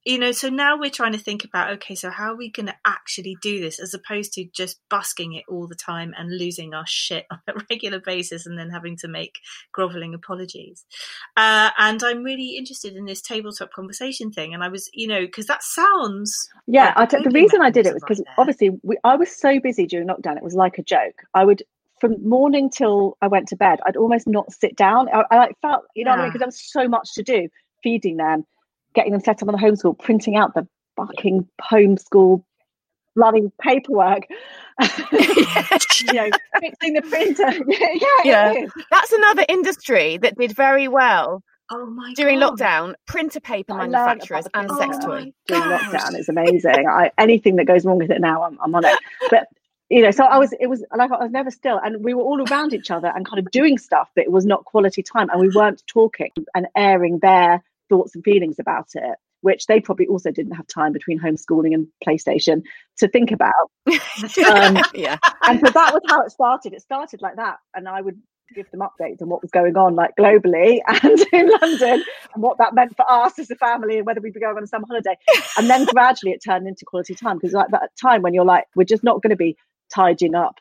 you 0.05 0.19
know 0.19 0.33
so 0.33 0.49
now 0.49 0.79
we're 0.79 0.91
trying 0.91 1.13
to 1.13 1.19
think 1.19 1.45
about 1.45 1.71
okay 1.71 1.95
so 1.95 2.11
how 2.11 2.33
are 2.33 2.37
we 2.37 2.51
going 2.51 2.67
to 2.67 2.75
actually 2.87 3.37
do 3.43 3.61
this 3.61 3.79
as 3.79 3.95
opposed 3.95 4.33
to 4.33 4.45
just 4.55 4.81
busking 4.89 5.35
it 5.35 5.45
all 5.49 5.67
the 5.67 5.75
time 5.75 6.15
and 6.17 6.37
losing 6.37 6.75
our 6.75 6.87
shit 6.87 7.27
on 7.31 7.41
a 7.49 7.53
regular 7.71 8.01
basis 8.01 8.47
and 8.47 8.59
then 8.59 8.71
having 8.71 8.97
to 8.97 9.09
make 9.09 9.39
groveling 9.73 10.15
apologies 10.15 10.85
uh, 11.37 11.71
and 11.79 12.03
i'm 12.03 12.23
really 12.23 12.57
interested 12.57 12.95
in 12.95 13.05
this 13.05 13.21
tabletop 13.21 13.73
conversation 13.73 14.31
thing 14.31 14.55
and 14.55 14.63
i 14.63 14.69
was 14.69 14.89
you 14.93 15.07
know 15.07 15.21
because 15.21 15.47
that 15.47 15.63
sounds 15.63 16.35
yeah 16.67 16.95
like 16.97 17.11
the 17.11 17.31
reason 17.33 17.61
i 17.61 17.71
did 17.71 17.87
it 17.87 17.95
was 17.95 18.03
because 18.03 18.23
right 18.27 18.35
obviously 18.39 18.71
we, 18.83 18.97
i 19.05 19.17
was 19.17 19.31
so 19.35 19.61
busy 19.61 19.87
during 19.87 20.09
lockdown 20.09 20.37
it 20.37 20.43
was 20.43 20.55
like 20.55 20.79
a 20.79 20.83
joke 20.83 21.23
i 21.35 21.45
would 21.45 21.63
from 22.01 22.17
morning 22.23 22.71
till 22.71 23.17
I 23.21 23.27
went 23.27 23.49
to 23.49 23.57
bed, 23.57 23.81
I'd 23.85 23.97
almost 23.97 24.29
not 24.29 24.53
sit 24.53 24.77
down. 24.77 25.09
I, 25.13 25.25
I 25.31 25.49
felt, 25.61 25.85
you 25.95 26.05
know, 26.05 26.13
yeah. 26.13 26.17
I 26.17 26.23
mean, 26.23 26.29
because 26.29 26.39
there 26.39 26.47
was 26.47 26.63
so 26.63 26.89
much 26.89 27.15
to 27.15 27.23
do, 27.23 27.49
feeding 27.83 28.19
them, 28.19 28.45
getting 28.94 29.12
them 29.12 29.20
set 29.20 29.42
up 29.42 29.48
on 29.48 29.53
the 29.53 29.61
homeschool, 29.61 29.98
printing 29.98 30.37
out 30.37 30.55
the 30.55 30.66
fucking 30.96 31.48
homeschool 31.61 32.42
bloody 33.14 33.51
paperwork. 33.61 34.27
you 34.81 36.12
know, 36.12 36.31
fixing 36.61 36.94
the 36.94 37.03
printer. 37.09 37.51
yeah, 38.24 38.53
yeah. 38.53 38.66
that's 38.90 39.12
another 39.12 39.44
industry 39.48 40.18
that 40.18 40.38
did 40.38 40.55
very 40.55 40.88
well. 40.88 41.42
Oh 41.70 41.85
my 41.85 42.14
during 42.14 42.40
God. 42.40 42.59
lockdown, 42.59 42.94
printer 43.07 43.40
paper 43.40 43.74
I 43.74 43.87
manufacturers 43.87 44.46
and 44.55 44.70
sex 44.70 45.05
toys. 45.05 45.33
During 45.46 45.62
lockdown 45.64 46.18
is 46.18 46.29
amazing. 46.29 46.87
I, 46.88 47.11
anything 47.18 47.57
that 47.57 47.66
goes 47.66 47.85
wrong 47.85 47.98
with 47.98 48.11
it 48.11 48.20
now, 48.20 48.42
I'm, 48.42 48.59
I'm 48.62 48.74
on 48.74 48.87
it. 48.87 48.98
But 49.31 49.48
you 49.90 50.03
know, 50.03 50.11
so 50.11 50.24
I 50.24 50.38
was, 50.38 50.55
it 50.61 50.66
was 50.66 50.85
like 50.96 51.11
I 51.11 51.18
was 51.18 51.31
never 51.31 51.51
still, 51.51 51.79
and 51.83 52.03
we 52.05 52.14
were 52.14 52.22
all 52.22 52.42
around 52.51 52.72
each 52.72 52.90
other 52.90 53.09
and 53.14 53.27
kind 53.27 53.38
of 53.38 53.51
doing 53.51 53.79
stuff, 53.79 54.11
but 54.14 54.24
it 54.24 54.31
was 54.31 54.46
not 54.46 54.64
quality 54.64 55.03
time, 55.03 55.29
and 55.31 55.40
we 55.40 55.48
weren't 55.48 55.83
talking 55.87 56.31
and 56.55 56.66
airing 56.77 57.18
their 57.18 57.62
thoughts 57.88 58.14
and 58.14 58.24
feelings 58.24 58.59
about 58.59 58.88
it 58.94 59.16
which 59.40 59.66
they 59.66 59.81
probably 59.81 60.07
also 60.07 60.31
didn't 60.31 60.53
have 60.53 60.66
time 60.66 60.92
between 60.92 61.18
homeschooling 61.18 61.74
and 61.74 61.87
PlayStation 62.07 62.62
to 62.98 63.09
think 63.09 63.31
about. 63.31 63.53
Um, 64.48 64.79
yeah. 64.94 65.18
And 65.42 65.61
so 65.61 65.70
that 65.70 65.92
was 65.92 66.03
how 66.09 66.22
it 66.22 66.31
started. 66.31 66.72
It 66.72 66.83
started 66.83 67.22
like 67.22 67.37
that. 67.37 67.57
And 67.74 67.88
I 67.88 68.01
would 68.01 68.20
give 68.55 68.70
them 68.70 68.81
updates 68.81 69.22
on 69.22 69.29
what 69.29 69.42
was 69.42 69.51
going 69.51 69.77
on, 69.77 69.94
like 69.94 70.11
globally 70.18 70.81
and 70.87 71.20
in 71.33 71.51
London, 71.61 72.05
and 72.35 72.42
what 72.42 72.59
that 72.59 72.74
meant 72.74 72.96
for 72.96 73.11
us 73.11 73.38
as 73.38 73.51
a 73.51 73.57
family 73.57 73.98
and 73.98 74.07
whether 74.07 74.20
we'd 74.20 74.33
be 74.33 74.40
going 74.40 74.57
on 74.57 74.62
a 74.62 74.66
summer 74.66 74.87
holiday. 74.88 75.16
And 75.57 75.68
then 75.68 75.85
gradually 75.87 76.33
it 76.33 76.42
turned 76.44 76.66
into 76.66 76.85
quality 76.85 77.14
time 77.14 77.38
because, 77.38 77.53
like, 77.53 77.70
that 77.70 77.90
time 78.01 78.22
when 78.22 78.35
you're 78.35 78.44
like, 78.44 78.64
we're 78.74 78.85
just 78.85 79.05
not 79.05 79.22
going 79.22 79.31
to 79.31 79.37
be 79.37 79.57
tidying 79.94 80.35
up 80.35 80.57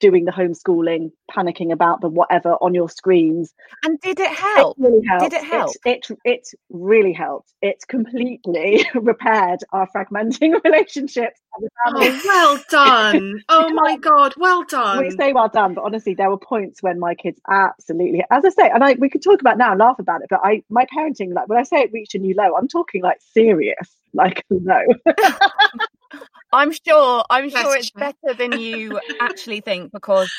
doing 0.00 0.24
the 0.24 0.32
homeschooling, 0.32 1.10
panicking 1.30 1.72
about 1.72 2.00
the 2.00 2.08
whatever 2.08 2.54
on 2.54 2.74
your 2.74 2.88
screens. 2.88 3.54
And 3.84 4.00
did 4.00 4.20
it 4.20 4.30
help? 4.30 4.78
It 4.78 4.82
really 4.82 5.06
helped. 5.06 5.30
Did 5.30 5.32
it 5.34 5.44
help? 5.44 5.76
It, 5.84 6.06
it, 6.10 6.18
it 6.24 6.48
really 6.70 7.12
helped. 7.12 7.52
It 7.62 7.84
completely 7.88 8.86
repaired 8.94 9.60
our 9.72 9.88
fragmenting 9.88 10.54
relationships. 10.64 11.40
Oh, 11.86 12.20
well 12.24 12.64
done. 12.70 13.42
oh 13.48 13.70
my 13.70 13.96
God, 13.96 14.34
well 14.36 14.64
done. 14.64 15.04
We 15.04 15.10
say 15.10 15.32
well 15.32 15.48
done, 15.48 15.74
but 15.74 15.84
honestly, 15.84 16.14
there 16.14 16.30
were 16.30 16.38
points 16.38 16.82
when 16.82 17.00
my 17.00 17.14
kids 17.14 17.40
absolutely, 17.48 18.22
as 18.30 18.44
I 18.44 18.50
say, 18.50 18.70
and 18.70 18.84
I 18.84 18.94
we 18.94 19.08
could 19.08 19.22
talk 19.22 19.40
about 19.40 19.58
now 19.58 19.72
and 19.72 19.80
laugh 19.80 19.98
about 19.98 20.22
it, 20.22 20.28
but 20.30 20.40
I 20.44 20.62
my 20.68 20.86
parenting, 20.86 21.34
like 21.34 21.48
when 21.48 21.58
I 21.58 21.64
say 21.64 21.78
it 21.78 21.92
reached 21.92 22.14
a 22.14 22.18
new 22.18 22.34
low, 22.36 22.54
I'm 22.56 22.68
talking 22.68 23.02
like 23.02 23.18
serious, 23.32 23.96
like 24.14 24.44
no. 24.50 24.82
I'm 26.52 26.72
sure. 26.72 27.24
I'm 27.30 27.50
sure 27.50 27.76
it's 27.76 27.90
better 27.90 28.34
than 28.36 28.52
you 28.58 29.00
actually 29.20 29.60
think 29.60 29.92
because 29.92 30.30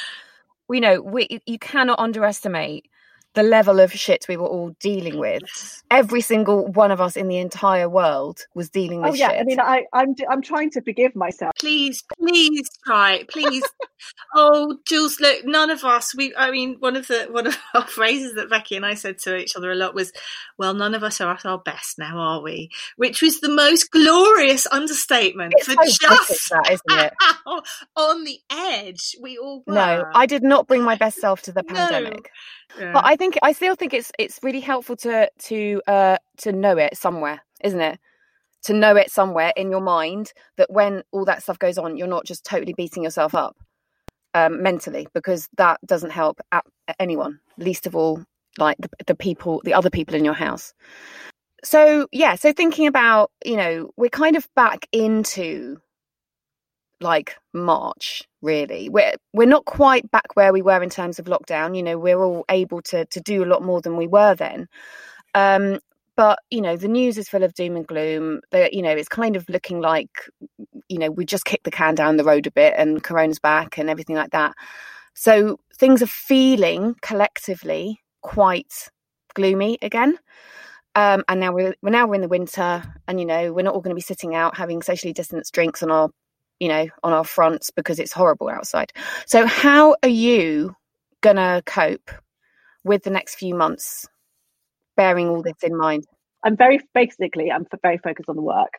we 0.68 0.80
know 0.80 1.02
we 1.02 1.42
you 1.46 1.60
cannot 1.60 2.00
underestimate 2.00 2.88
the 3.36 3.44
level 3.44 3.80
of 3.80 3.92
shit 3.92 4.26
we 4.28 4.38
were 4.38 4.48
all 4.48 4.76
dealing 4.80 5.18
with. 5.18 5.44
Every 5.92 6.22
single 6.22 6.68
one 6.68 6.92
of 6.92 7.00
us 7.00 7.16
in 7.16 7.28
the 7.28 7.38
entire 7.38 7.88
world 7.88 8.40
was 8.56 8.70
dealing 8.70 9.00
oh, 9.00 9.04
with. 9.04 9.12
Oh 9.12 9.16
yeah, 9.16 9.30
shit. 9.30 9.40
I 9.40 9.44
mean, 9.44 9.60
I, 9.60 9.84
I'm 9.94 10.16
I'm 10.30 10.42
trying 10.42 10.72
to 10.72 10.82
forgive 10.82 11.16
myself. 11.16 11.54
Please, 11.60 12.04
please 12.20 12.68
try, 12.86 13.24
please. 13.30 13.64
oh, 14.36 14.78
Jules, 14.88 15.20
look, 15.20 15.46
none 15.46 15.70
of 15.70 15.84
us. 15.84 16.16
We, 16.16 16.34
I 16.36 16.50
mean, 16.50 16.78
one 16.80 16.96
of 16.96 17.08
the 17.08 17.28
one 17.30 17.48
of 17.48 17.58
our 17.76 17.88
phrases 17.88 18.36
that 18.36 18.50
Becky 18.50 18.76
and 18.76 18.86
I 18.86 18.96
said 18.96 19.20
to 19.20 19.38
each 19.38 19.56
other 19.56 19.72
a 19.72 19.76
lot 19.76 19.94
was, 19.94 20.12
"Well, 20.58 20.74
none 20.74 20.96
of 20.96 21.04
us 21.04 21.22
are 21.22 21.32
at 21.32 21.46
our 21.46 21.60
best 21.60 22.00
now, 22.00 22.18
are 22.18 22.42
we?" 22.42 22.70
Which 22.98 23.22
was 23.22 23.42
the 23.42 23.50
most 23.50 23.92
glorious 23.92 24.66
understatement 24.68 25.54
it's 25.56 25.68
for 25.68 25.74
so 25.86 26.10
just 26.10 26.50
that, 26.50 26.72
isn't 26.72 26.82
it? 27.00 27.14
on 27.96 28.24
the 28.24 28.40
edge. 28.50 29.16
We 29.22 29.38
all 29.38 29.64
were. 29.68 29.74
No, 29.74 30.06
I 30.16 30.26
did 30.26 30.42
not 30.42 30.68
bring 30.68 30.84
my 30.84 30.96
best 30.96 31.20
self 31.20 31.44
to 31.44 31.52
the 31.52 31.64
pandemic. 31.64 32.14
No. 32.14 32.30
Yeah. 32.78 32.92
But 32.92 33.06
I 33.06 33.16
think 33.16 33.38
I 33.42 33.54
still 33.54 33.76
think 33.76 33.94
it's 33.94 34.12
it's 34.20 34.40
really 34.44 34.60
helpful 34.60 34.96
to 34.98 35.30
to 35.48 35.82
uh 35.88 36.18
to 36.38 36.52
know 36.52 36.78
it 36.78 36.98
somewhere, 36.98 37.42
isn't 37.64 37.82
it? 37.82 38.00
To 38.64 38.74
know 38.74 38.96
it 38.96 39.10
somewhere 39.12 39.54
in 39.56 39.72
your 39.72 39.82
mind 39.82 40.34
that 40.58 40.70
when 40.70 41.04
all 41.12 41.26
that 41.26 41.42
stuff 41.44 41.60
goes 41.60 41.78
on, 41.78 41.98
you're 41.98 42.08
not 42.08 42.26
just 42.26 42.44
totally 42.44 42.74
beating 42.74 43.04
yourself 43.04 43.34
up 43.34 43.56
um, 44.34 44.62
mentally 44.62 45.08
because 45.14 45.50
that 45.58 45.80
doesn't 45.86 46.12
help 46.12 46.42
anyone, 47.00 47.40
least 47.58 47.88
of 47.88 47.96
all 47.96 48.24
like 48.58 48.78
the, 48.80 48.90
the 49.08 49.16
people, 49.16 49.62
the 49.64 49.74
other 49.74 49.90
people 49.90 50.16
in 50.16 50.26
your 50.26 50.34
house. 50.34 50.74
So 51.64 52.08
yeah, 52.12 52.36
so 52.36 52.54
thinking 52.54 52.88
about 52.88 53.32
you 53.44 53.58
know 53.58 53.92
we're 53.98 54.10
kind 54.10 54.36
of 54.36 54.48
back 54.56 54.88
into 54.92 55.82
like 57.02 57.38
March, 57.54 58.24
really. 58.42 58.90
We're 58.90 59.14
we're 59.34 59.48
not 59.48 59.66
quite 59.66 60.10
back 60.12 60.36
where 60.36 60.54
we 60.54 60.62
were 60.62 60.82
in 60.84 60.90
terms 60.90 61.20
of 61.20 61.26
lockdown. 61.26 61.76
You 61.76 61.84
know, 61.84 61.98
we're 61.98 62.22
all 62.22 62.46
able 62.50 62.82
to 62.84 63.06
to 63.06 63.22
do 63.22 63.44
a 63.44 63.48
lot 63.48 63.64
more 63.64 63.82
than 63.82 63.98
we 63.98 64.08
were 64.08 64.36
then. 64.36 64.68
Um, 65.36 65.80
but 66.16 66.40
you 66.50 66.62
know, 66.62 66.76
the 66.76 66.88
news 66.88 67.18
is 67.18 67.30
full 67.30 67.44
of 67.44 67.54
doom 67.54 67.76
and 67.76 67.88
gloom. 67.88 68.42
That 68.52 68.74
you 68.74 68.82
know, 68.82 68.92
it's 68.92 69.10
kind 69.10 69.36
of 69.36 69.48
looking 69.50 69.80
like 69.82 70.10
you 70.90 71.00
know 71.00 71.12
we 71.12 71.26
just 71.26 71.46
kicked 71.46 71.64
the 71.64 71.72
can 71.72 71.96
down 71.96 72.18
the 72.18 72.24
road 72.24 72.48
a 72.48 72.52
bit, 72.52 72.74
and 72.78 73.04
Corona's 73.04 73.40
back 73.40 73.78
and 73.78 73.90
everything 73.90 74.16
like 74.16 74.32
that. 74.32 74.54
So 75.14 75.60
things 75.78 76.02
are 76.02 76.08
feeling 76.08 76.96
collectively 77.02 78.02
quite 78.22 78.90
gloomy 79.34 79.78
again. 79.82 80.18
Um, 80.96 81.24
and 81.30 81.40
now 81.40 81.54
we're, 81.54 81.76
we're 81.82 81.92
now 81.92 82.08
we're 82.08 82.16
in 82.16 82.22
the 82.22 82.28
winter, 82.28 82.84
and 83.08 83.20
you 83.20 83.26
know 83.26 83.54
we're 83.54 83.64
not 83.64 83.74
all 83.74 83.82
going 83.82 83.92
to 83.92 83.96
be 83.96 84.02
sitting 84.02 84.36
out 84.36 84.58
having 84.58 84.82
socially 84.82 85.14
distanced 85.14 85.54
drinks 85.54 85.82
on 85.84 85.92
our 85.92 86.10
you 86.60 86.68
know, 86.68 86.88
on 87.04 87.14
our 87.14 87.24
fronts 87.24 87.72
because 87.72 88.00
it's 88.00 88.12
horrible 88.12 88.50
outside. 88.50 88.92
So, 89.26 89.46
how 89.46 89.96
are 90.04 90.10
you 90.10 90.76
gonna 91.22 91.62
cope 91.66 92.12
with 92.84 93.04
the 93.04 93.10
next 93.10 93.36
few 93.36 93.56
months, 93.56 94.08
bearing 94.96 95.30
all 95.30 95.42
this 95.42 95.64
in 95.64 95.78
mind? 95.78 96.06
I'm 96.44 96.56
very 96.56 96.80
basically, 96.94 97.52
I'm 97.52 97.66
very 97.82 97.98
focused 97.98 98.30
on 98.30 98.36
the 98.36 98.42
work. 98.42 98.74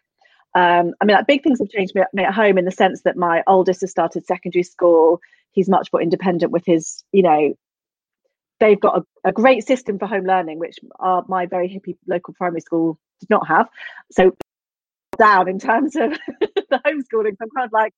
Um, 0.54 0.94
I 1.00 1.04
mean, 1.04 1.16
like 1.16 1.26
big 1.26 1.42
things 1.42 1.60
have 1.60 1.68
changed 1.68 1.94
me, 1.94 2.02
me 2.12 2.24
at 2.24 2.34
home 2.34 2.58
in 2.58 2.64
the 2.64 2.72
sense 2.72 3.02
that 3.02 3.16
my 3.16 3.42
oldest 3.46 3.82
has 3.82 3.90
started 3.90 4.26
secondary 4.26 4.64
school. 4.64 5.20
He's 5.52 5.68
much 5.68 5.88
more 5.92 6.02
independent 6.02 6.52
with 6.52 6.64
his, 6.66 7.04
you 7.12 7.22
know, 7.22 7.54
they've 8.58 8.80
got 8.80 8.98
a, 8.98 9.28
a 9.28 9.32
great 9.32 9.66
system 9.66 9.98
for 9.98 10.06
home 10.06 10.24
learning, 10.24 10.58
which 10.58 10.76
our, 10.98 11.24
my 11.28 11.46
very 11.46 11.68
hippie 11.68 11.96
local 12.06 12.34
primary 12.34 12.60
school 12.60 12.98
did 13.20 13.30
not 13.30 13.46
have. 13.46 13.68
So 14.10 14.32
down 15.20 15.48
in 15.48 15.58
terms 15.60 15.94
of 15.96 16.10
the 16.40 16.80
homeschooling. 16.84 17.36
So 17.38 17.42
I'm 17.44 17.50
kind 17.56 17.66
of 17.66 17.72
like, 17.72 17.92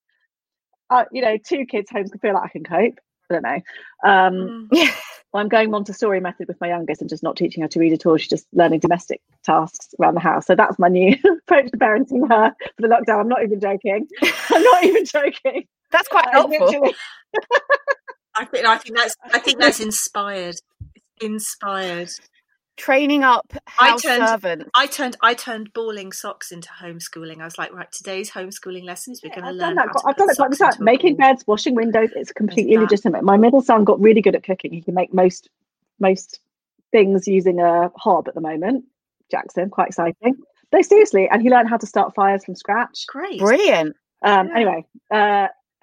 uh, 0.90 1.04
you 1.12 1.22
know, 1.22 1.38
two 1.38 1.64
kids 1.64 1.90
homeschool 1.90 2.20
feel 2.20 2.34
like 2.34 2.44
I 2.44 2.48
can 2.48 2.64
cope. 2.64 2.98
I 3.30 3.34
don't 3.34 3.42
know. 3.44 3.60
Um, 4.04 4.68
Yeah. 4.72 4.90
well, 5.32 5.40
I'm 5.42 5.48
going 5.48 5.70
Montessori 5.70 6.20
method 6.20 6.48
with 6.48 6.60
my 6.60 6.68
youngest 6.68 7.00
and 7.00 7.08
just 7.08 7.22
not 7.22 7.36
teaching 7.36 7.62
her 7.62 7.68
to 7.68 7.80
read 7.80 7.94
at 7.94 8.04
all. 8.04 8.18
She's 8.18 8.28
just 8.28 8.46
learning 8.52 8.80
domestic 8.80 9.22
tasks 9.44 9.94
around 9.98 10.14
the 10.14 10.20
house. 10.20 10.44
So 10.46 10.54
that's 10.54 10.78
my 10.78 10.88
new 10.88 11.14
approach 11.48 11.70
to 11.70 11.78
parenting 11.78 12.28
her 12.28 12.52
for 12.76 12.82
the 12.82 12.88
lockdown. 12.88 13.20
I'm 13.20 13.28
not 13.28 13.42
even 13.42 13.58
joking. 13.60 14.06
I'm 14.50 14.62
not 14.62 14.84
even 14.84 15.04
joking. 15.06 15.66
That's 15.90 16.08
quite 16.08 16.26
I 16.26 16.32
helpful. 16.32 16.66
literally- 16.66 16.94
I 18.34 18.44
think 18.46 18.66
I 18.66 18.78
think 18.78 18.96
that's 18.96 19.14
I 19.32 19.38
think 19.38 19.60
that's 19.60 19.80
inspired. 19.80 20.56
Inspired. 21.20 22.10
Training 22.78 23.22
up 23.22 23.52
I 23.78 23.90
house 23.90 24.02
turned- 24.02 24.26
servants. 24.26 24.70
I 24.74 24.86
turned 24.86 25.16
I 25.20 25.34
turned 25.34 25.72
balling 25.74 26.10
socks 26.12 26.50
into 26.50 26.68
homeschooling. 26.70 27.40
I 27.40 27.44
was 27.44 27.58
like, 27.58 27.72
right, 27.72 27.90
today's 27.92 28.30
homeschooling 28.30 28.84
lessons. 28.84 29.20
We're 29.22 29.28
going 29.34 29.44
to 29.44 29.50
learn. 29.52 29.74
that. 29.76 29.88
how 29.88 29.92
to 29.92 30.08
I've 30.08 30.16
done 30.16 30.30
it 30.30 30.36
quite 30.36 30.52
a 30.52 30.56
socks 30.56 30.60
lot. 30.60 30.72
into 30.74 30.82
a 30.82 30.84
Making 30.84 31.16
beds, 31.16 31.44
washing 31.46 31.74
windows. 31.74 32.08
It's 32.16 32.32
completely 32.32 32.78
legitimate. 32.78 33.24
My 33.24 33.36
middle 33.36 33.60
son 33.60 33.84
got 33.84 34.00
really 34.00 34.22
good 34.22 34.34
at 34.34 34.42
cooking. 34.42 34.72
He 34.72 34.80
can 34.80 34.94
make 34.94 35.12
most 35.12 35.50
most 36.00 36.40
things 36.92 37.28
using 37.28 37.60
a 37.60 37.90
hob 37.96 38.26
at 38.28 38.34
the 38.34 38.40
moment. 38.40 38.84
Jackson, 39.30 39.68
quite 39.70 39.88
exciting. 39.88 40.36
No, 40.72 40.80
seriously, 40.80 41.28
and 41.30 41.42
he 41.42 41.50
learned 41.50 41.68
how 41.68 41.76
to 41.76 41.86
start 41.86 42.14
fires 42.14 42.44
from 42.44 42.54
scratch. 42.54 43.06
Great. 43.06 43.38
Brilliant. 43.38 43.94
Um, 44.24 44.48
Yeah. 44.48 44.54
Anyway, 44.56 44.86
uh, 45.10 45.48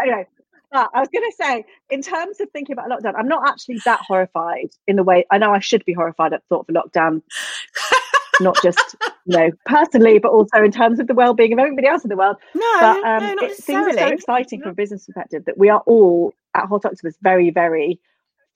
anyway, 0.00 0.26
I 0.72 1.00
was 1.00 1.08
going 1.12 1.30
to 1.30 1.36
say, 1.36 1.64
in 1.90 2.02
terms 2.02 2.40
of 2.40 2.50
thinking 2.50 2.72
about 2.72 2.88
lockdown, 2.88 3.14
I'm 3.16 3.28
not 3.28 3.48
actually 3.48 3.78
that 3.84 4.00
horrified 4.06 4.70
in 4.86 4.96
the 4.96 5.02
way 5.02 5.26
I 5.30 5.38
know 5.38 5.52
I 5.52 5.60
should 5.60 5.84
be 5.84 5.92
horrified 5.92 6.32
at 6.32 6.42
the 6.42 6.56
thought 6.56 6.66
of 6.68 6.74
a 6.74 6.78
lockdown, 6.78 7.22
not 8.40 8.56
just 8.62 8.96
you 9.26 9.36
know 9.36 9.50
personally, 9.66 10.18
but 10.18 10.30
also 10.30 10.62
in 10.62 10.72
terms 10.72 10.98
of 10.98 11.06
the 11.06 11.14
well-being 11.14 11.52
of 11.52 11.58
everybody 11.58 11.86
else 11.86 12.04
in 12.04 12.08
the 12.08 12.16
world. 12.16 12.36
No, 12.54 12.76
But 12.80 12.96
um, 13.04 13.22
no, 13.22 13.34
not 13.34 13.44
it, 13.44 13.56
seems 13.56 13.94
so 13.94 14.06
exciting 14.06 14.62
from 14.62 14.70
a 14.70 14.74
business 14.74 15.06
perspective 15.06 15.44
that 15.46 15.58
we 15.58 15.68
are 15.68 15.82
all 15.86 16.32
at 16.54 16.66
Hot 16.66 16.84
Octopus 16.84 17.16
very, 17.22 17.50
very 17.50 18.00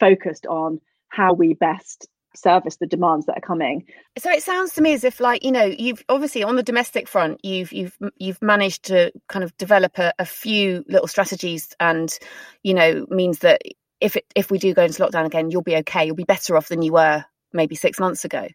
focused 0.00 0.46
on 0.46 0.80
how 1.08 1.32
we 1.32 1.54
best 1.54 2.08
service 2.36 2.76
the 2.76 2.86
demands 2.86 3.26
that 3.26 3.38
are 3.38 3.46
coming. 3.46 3.84
So 4.18 4.30
it 4.30 4.42
sounds 4.42 4.74
to 4.74 4.82
me 4.82 4.94
as 4.94 5.04
if, 5.04 5.20
like 5.20 5.44
you 5.44 5.52
know, 5.52 5.64
you've 5.64 6.04
obviously 6.08 6.42
on 6.42 6.56
the 6.56 6.62
domestic 6.62 7.08
front, 7.08 7.44
you've 7.44 7.72
you've 7.72 7.96
you've 8.16 8.42
managed 8.42 8.84
to 8.84 9.12
kind 9.28 9.44
of 9.44 9.56
develop 9.56 9.98
a, 9.98 10.12
a 10.18 10.24
few 10.24 10.84
little 10.88 11.08
strategies, 11.08 11.74
and 11.80 12.16
you 12.62 12.74
know, 12.74 13.06
means 13.10 13.40
that 13.40 13.62
if 14.00 14.16
it 14.16 14.24
if 14.34 14.50
we 14.50 14.58
do 14.58 14.74
go 14.74 14.84
into 14.84 15.02
lockdown 15.02 15.26
again, 15.26 15.50
you'll 15.50 15.62
be 15.62 15.76
okay. 15.76 16.06
You'll 16.06 16.14
be 16.14 16.24
better 16.24 16.56
off 16.56 16.68
than 16.68 16.82
you 16.82 16.92
were 16.92 17.24
maybe 17.52 17.74
six 17.74 17.98
months 17.98 18.24
ago. 18.24 18.46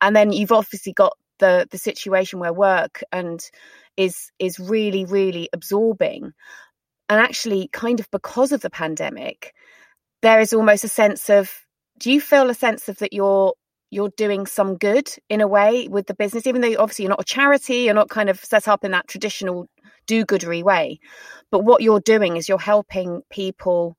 And 0.00 0.14
then 0.14 0.32
you've 0.32 0.52
obviously 0.52 0.92
got 0.92 1.16
the 1.38 1.66
the 1.70 1.78
situation 1.78 2.40
where 2.40 2.52
work 2.52 3.02
and 3.12 3.40
is 3.96 4.30
is 4.38 4.58
really 4.58 5.04
really 5.04 5.48
absorbing, 5.52 6.32
and 7.08 7.20
actually, 7.20 7.68
kind 7.72 8.00
of 8.00 8.10
because 8.10 8.52
of 8.52 8.60
the 8.60 8.70
pandemic, 8.70 9.54
there 10.22 10.40
is 10.40 10.52
almost 10.52 10.84
a 10.84 10.88
sense 10.88 11.30
of 11.30 11.50
do 11.98 12.12
you 12.12 12.20
feel 12.20 12.50
a 12.50 12.54
sense 12.54 12.88
of 12.88 12.98
that 12.98 13.14
you're 13.14 13.54
you're 13.90 14.10
doing 14.16 14.46
some 14.46 14.76
good 14.78 15.08
in 15.30 15.40
a 15.42 15.48
way 15.48 15.88
with 15.88 16.06
the 16.08 16.14
business 16.14 16.46
even 16.46 16.62
though 16.62 16.74
obviously 16.78 17.04
you're 17.04 17.10
not 17.10 17.20
a 17.22 17.24
charity 17.24 17.76
you're 17.84 17.94
not 17.94 18.10
kind 18.10 18.30
of 18.30 18.40
set 18.44 18.68
up 18.68 18.84
in 18.84 18.92
that 18.92 19.08
traditional 19.08 19.68
do-goodery 20.06 20.62
way 20.64 21.00
but 21.50 21.64
what 21.64 21.82
you're 21.82 22.00
doing 22.00 22.36
is 22.36 22.48
you're 22.48 22.58
helping 22.60 23.22
people 23.30 23.96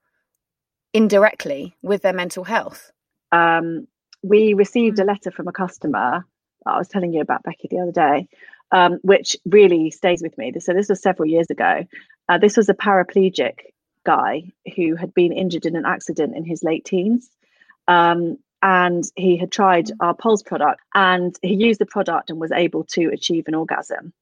indirectly 0.93 1.77
with 1.83 2.01
their 2.03 2.13
mental 2.13 2.43
health 2.45 2.91
Um, 3.33 3.87
we 4.23 4.55
received 4.55 4.99
Mm. 4.99 5.03
a 5.03 5.05
letter 5.05 5.31
from 5.31 5.49
a 5.49 5.53
customer 5.53 6.25
I 6.67 6.77
was 6.77 6.89
telling 6.89 7.13
you 7.13 7.21
about, 7.21 7.43
Becky, 7.43 7.69
the 7.71 7.79
other 7.79 7.93
day, 7.93 8.29
um, 8.71 8.99
which 9.03 9.37
really 9.45 9.91
stays 9.91 10.21
with 10.23 10.37
me. 10.37 10.53
So 10.59 10.75
this 10.75 10.89
was 10.89 11.01
several 11.01 11.29
years 11.29 11.49
ago. 11.51 11.85
Uh, 12.29 12.37
this 12.39 12.57
was 12.57 12.69
a 12.69 12.75
paraplegic 12.75 13.55
guy 14.05 14.51
who 14.77 14.95
had 14.97 15.15
been 15.15 15.33
injured 15.33 15.65
in 15.65 15.77
an 15.77 15.85
accident 15.87 16.37
in 16.37 16.45
his 16.45 16.63
late 16.63 16.85
teens. 16.85 17.31
Um, 17.89 18.37
and 18.61 19.03
he 19.15 19.35
had 19.35 19.51
tried 19.51 19.89
our 19.99 20.13
Pulse 20.13 20.43
product 20.43 20.81
and 20.93 21.35
he 21.41 21.55
used 21.55 21.81
the 21.81 21.85
product 21.85 22.29
and 22.29 22.39
was 22.39 22.51
able 22.51 22.83
to 22.85 23.07
achieve 23.07 23.45
an 23.47 23.55
orgasm. 23.55 24.13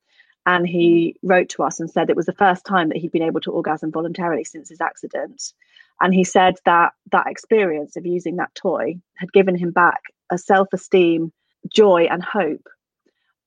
And 0.45 0.65
he 0.65 1.17
wrote 1.21 1.49
to 1.49 1.63
us 1.63 1.79
and 1.79 1.91
said 1.91 2.09
it 2.09 2.15
was 2.15 2.27
the 2.27 2.33
first 2.33 2.65
time 2.65 2.87
that 2.89 2.97
he'd 2.97 3.11
been 3.11 3.23
able 3.23 3.41
to 3.41 3.51
orgasm 3.51 3.91
voluntarily 3.91 4.45
since 4.45 4.69
his 4.69 4.79
accident. 4.79 5.53
And 5.99 6.13
he 6.13 6.23
said 6.23 6.55
that 6.65 6.93
that 7.11 7.27
experience 7.27 7.97
of 7.97 8.05
using 8.05 8.37
that 8.37 8.55
toy 8.55 8.99
had 9.15 9.33
given 9.33 9.55
him 9.55 9.71
back 9.71 10.01
a 10.31 10.37
self 10.37 10.69
esteem, 10.71 11.33
joy, 11.69 12.07
and 12.09 12.23
hope 12.23 12.65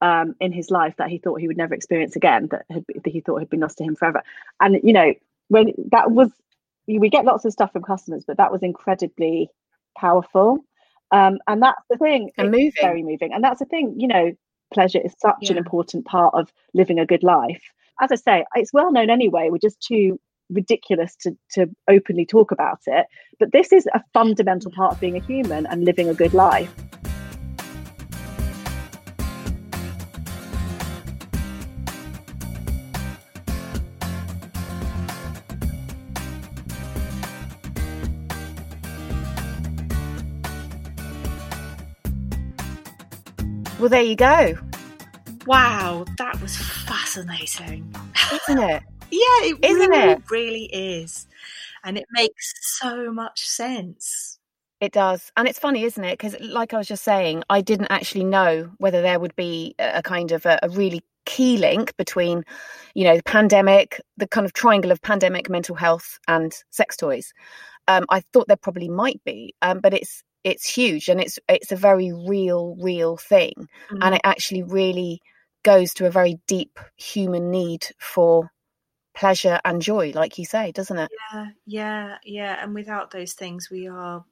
um, 0.02 0.34
in 0.40 0.52
his 0.52 0.70
life 0.70 0.94
that 0.98 1.08
he 1.08 1.18
thought 1.18 1.40
he 1.40 1.46
would 1.46 1.56
never 1.56 1.74
experience 1.74 2.16
again, 2.16 2.48
that, 2.50 2.66
had, 2.70 2.84
that 3.04 3.10
he 3.10 3.20
thought 3.20 3.38
had 3.38 3.50
been 3.50 3.60
lost 3.60 3.78
to 3.78 3.84
him 3.84 3.96
forever. 3.96 4.22
And, 4.60 4.80
you 4.82 4.92
know, 4.92 5.14
when 5.48 5.72
that 5.92 6.10
was, 6.10 6.30
we 6.86 7.08
get 7.08 7.24
lots 7.24 7.44
of 7.46 7.52
stuff 7.52 7.72
from 7.72 7.82
customers, 7.82 8.24
but 8.26 8.36
that 8.36 8.52
was 8.52 8.62
incredibly 8.62 9.50
powerful. 9.98 10.58
Um, 11.12 11.38
and 11.48 11.62
that's 11.62 11.82
the 11.88 11.96
thing. 11.96 12.30
And 12.38 12.48
it's 12.48 12.56
moving. 12.56 12.72
Very 12.80 13.02
moving. 13.02 13.32
And 13.32 13.42
that's 13.42 13.58
the 13.58 13.64
thing, 13.64 13.94
you 13.98 14.06
know, 14.06 14.32
pleasure 14.72 15.00
is 15.04 15.14
such 15.18 15.50
an 15.50 15.58
important 15.58 16.04
part 16.06 16.34
of 16.34 16.52
living 16.74 16.98
a 17.00 17.06
good 17.06 17.22
life. 17.22 17.62
As 18.00 18.12
I 18.12 18.14
say, 18.14 18.44
it's 18.54 18.72
well 18.72 18.92
known 18.92 19.10
anyway. 19.10 19.48
We're 19.50 19.58
just 19.58 19.80
too 19.80 20.18
ridiculous 20.48 21.16
to, 21.22 21.36
to 21.52 21.66
openly 21.88 22.26
talk 22.26 22.50
about 22.50 22.80
it. 22.86 23.06
But 23.38 23.52
this 23.52 23.72
is 23.72 23.86
a 23.94 24.02
fundamental 24.12 24.70
part 24.70 24.92
of 24.92 25.00
being 25.00 25.16
a 25.16 25.24
human 25.24 25.66
and 25.66 25.84
living 25.84 26.08
a 26.08 26.14
good 26.14 26.34
life. 26.34 26.72
Well 43.80 43.88
there 43.88 44.02
you 44.02 44.16
go 44.16 44.56
Wow, 45.46 46.04
that 46.18 46.40
was 46.42 46.56
fascinating. 46.56 47.92
isn't 48.30 48.58
it 48.62 48.82
Yeah, 49.10 49.20
it 49.42 49.58
Isn't 49.62 49.90
really, 49.90 50.12
it? 50.12 50.22
really 50.30 50.64
is. 50.66 51.26
And 51.82 51.98
it 51.98 52.06
makes 52.12 52.52
so 52.78 53.10
much 53.12 53.40
sense. 53.40 54.38
It 54.80 54.92
does. 54.92 55.32
And 55.36 55.48
it's 55.48 55.58
funny, 55.58 55.82
isn't 55.84 56.04
it? 56.04 56.12
Because, 56.18 56.36
like 56.40 56.72
I 56.72 56.78
was 56.78 56.86
just 56.88 57.04
saying, 57.04 57.42
I 57.50 57.60
didn't 57.60 57.90
actually 57.90 58.24
know 58.24 58.70
whether 58.78 59.02
there 59.02 59.18
would 59.18 59.34
be 59.34 59.74
a 59.78 60.02
kind 60.02 60.30
of 60.32 60.46
a, 60.46 60.58
a 60.62 60.68
really 60.68 61.02
key 61.26 61.58
link 61.58 61.96
between, 61.96 62.44
you 62.94 63.04
know, 63.04 63.16
the 63.16 63.22
pandemic, 63.24 64.00
the 64.16 64.28
kind 64.28 64.46
of 64.46 64.52
triangle 64.52 64.90
of 64.92 65.02
pandemic, 65.02 65.50
mental 65.50 65.74
health, 65.74 66.18
and 66.28 66.52
sex 66.70 66.96
toys. 66.96 67.32
Um, 67.88 68.06
I 68.10 68.20
thought 68.32 68.46
there 68.46 68.56
probably 68.56 68.88
might 68.88 69.20
be, 69.24 69.54
um, 69.62 69.80
but 69.80 69.92
it's 69.92 70.22
it's 70.44 70.68
huge 70.68 71.08
and 71.08 71.20
it's 71.20 71.38
it's 71.48 71.72
a 71.72 71.76
very 71.76 72.12
real, 72.12 72.76
real 72.80 73.16
thing, 73.16 73.68
Mm. 73.90 73.98
and 74.02 74.14
it 74.14 74.20
actually 74.24 74.62
really 74.62 75.20
goes 75.62 75.92
to 75.94 76.06
a 76.06 76.10
very 76.10 76.40
deep 76.46 76.78
human 76.96 77.50
need 77.50 77.86
for 77.98 78.50
pleasure 79.14 79.60
and 79.64 79.82
joy, 79.82 80.12
like 80.14 80.38
you 80.38 80.44
say, 80.44 80.72
doesn't 80.72 80.98
it? 80.98 81.10
Yeah, 81.32 81.46
yeah, 81.66 82.18
yeah. 82.24 82.62
And 82.64 82.74
without 82.74 83.10
those 83.10 83.34
things, 83.34 83.68
we 83.70 83.88
are, 83.88 84.24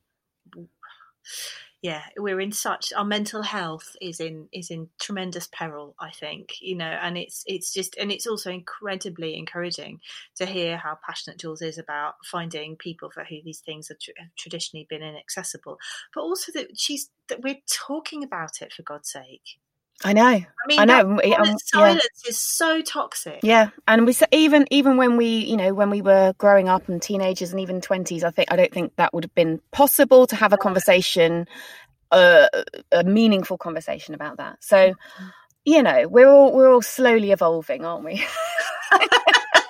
yeah, 1.81 2.03
we're 2.17 2.41
in 2.41 2.51
such. 2.51 2.93
Our 2.93 3.05
mental 3.05 3.43
health 3.43 3.95
is 4.01 4.19
in 4.19 4.49
is 4.53 4.69
in 4.71 4.89
tremendous 5.01 5.47
peril. 5.47 5.95
I 6.01 6.11
think 6.11 6.61
you 6.61 6.75
know, 6.75 6.87
and 6.87 7.17
it's 7.17 7.45
it's 7.47 7.73
just, 7.73 7.97
and 7.97 8.11
it's 8.11 8.27
also 8.27 8.51
incredibly 8.51 9.37
encouraging 9.37 10.01
to 10.37 10.47
hear 10.47 10.77
how 10.77 10.99
passionate 11.07 11.39
Jules 11.39 11.63
is 11.63 11.79
about 11.79 12.15
finding 12.25 12.75
people 12.75 13.11
for 13.11 13.23
who 13.23 13.37
these 13.45 13.61
things 13.61 13.89
have, 13.89 14.01
tr- 14.01 14.11
have 14.17 14.35
traditionally 14.37 14.89
been 14.91 15.03
inaccessible, 15.03 15.79
but 16.13 16.23
also 16.23 16.51
that 16.53 16.77
she's 16.77 17.11
that 17.29 17.43
we're 17.43 17.61
talking 17.71 18.25
about 18.25 18.61
it 18.61 18.73
for 18.73 18.83
God's 18.83 19.13
sake. 19.13 19.59
I 20.05 20.13
know. 20.13 20.23
I 20.23 20.45
mean, 20.69 20.79
I 20.79 20.85
know, 20.85 21.01
um, 21.01 21.59
silence, 21.59 22.09
yeah. 22.25 22.29
is 22.29 22.39
so 22.39 22.83
toxic. 22.83 23.41
Yeah, 23.43 23.71
and 23.89 24.07
we 24.07 24.15
even 24.31 24.67
even 24.71 24.97
when 24.97 25.17
we 25.17 25.27
you 25.39 25.57
know 25.57 25.75
when 25.75 25.91
we 25.91 26.03
were 26.03 26.35
growing 26.39 26.69
up 26.69 26.89
and 26.89 27.03
teenagers 27.03 27.51
and 27.51 27.61
even 27.61 27.81
twenties, 27.81 28.23
I 28.23 28.31
think 28.31 28.53
I 28.53 28.57
don't 28.57 28.73
think 28.73 28.95
that 28.97 29.13
would 29.13 29.25
have 29.25 29.35
been 29.35 29.61
possible 29.73 30.27
to 30.29 30.37
have 30.37 30.53
a 30.53 30.57
conversation, 30.57 31.49
uh, 32.13 32.47
a 32.93 33.03
meaningful 33.03 33.59
conversation 33.59 34.15
about 34.15 34.37
that. 34.37 34.63
So, 34.63 34.95
you 35.65 35.83
know, 35.83 36.07
we're 36.07 36.29
all 36.29 36.55
we're 36.55 36.73
all 36.73 36.83
slowly 36.83 37.33
evolving, 37.33 37.85
aren't 37.85 38.05
we? 38.05 38.25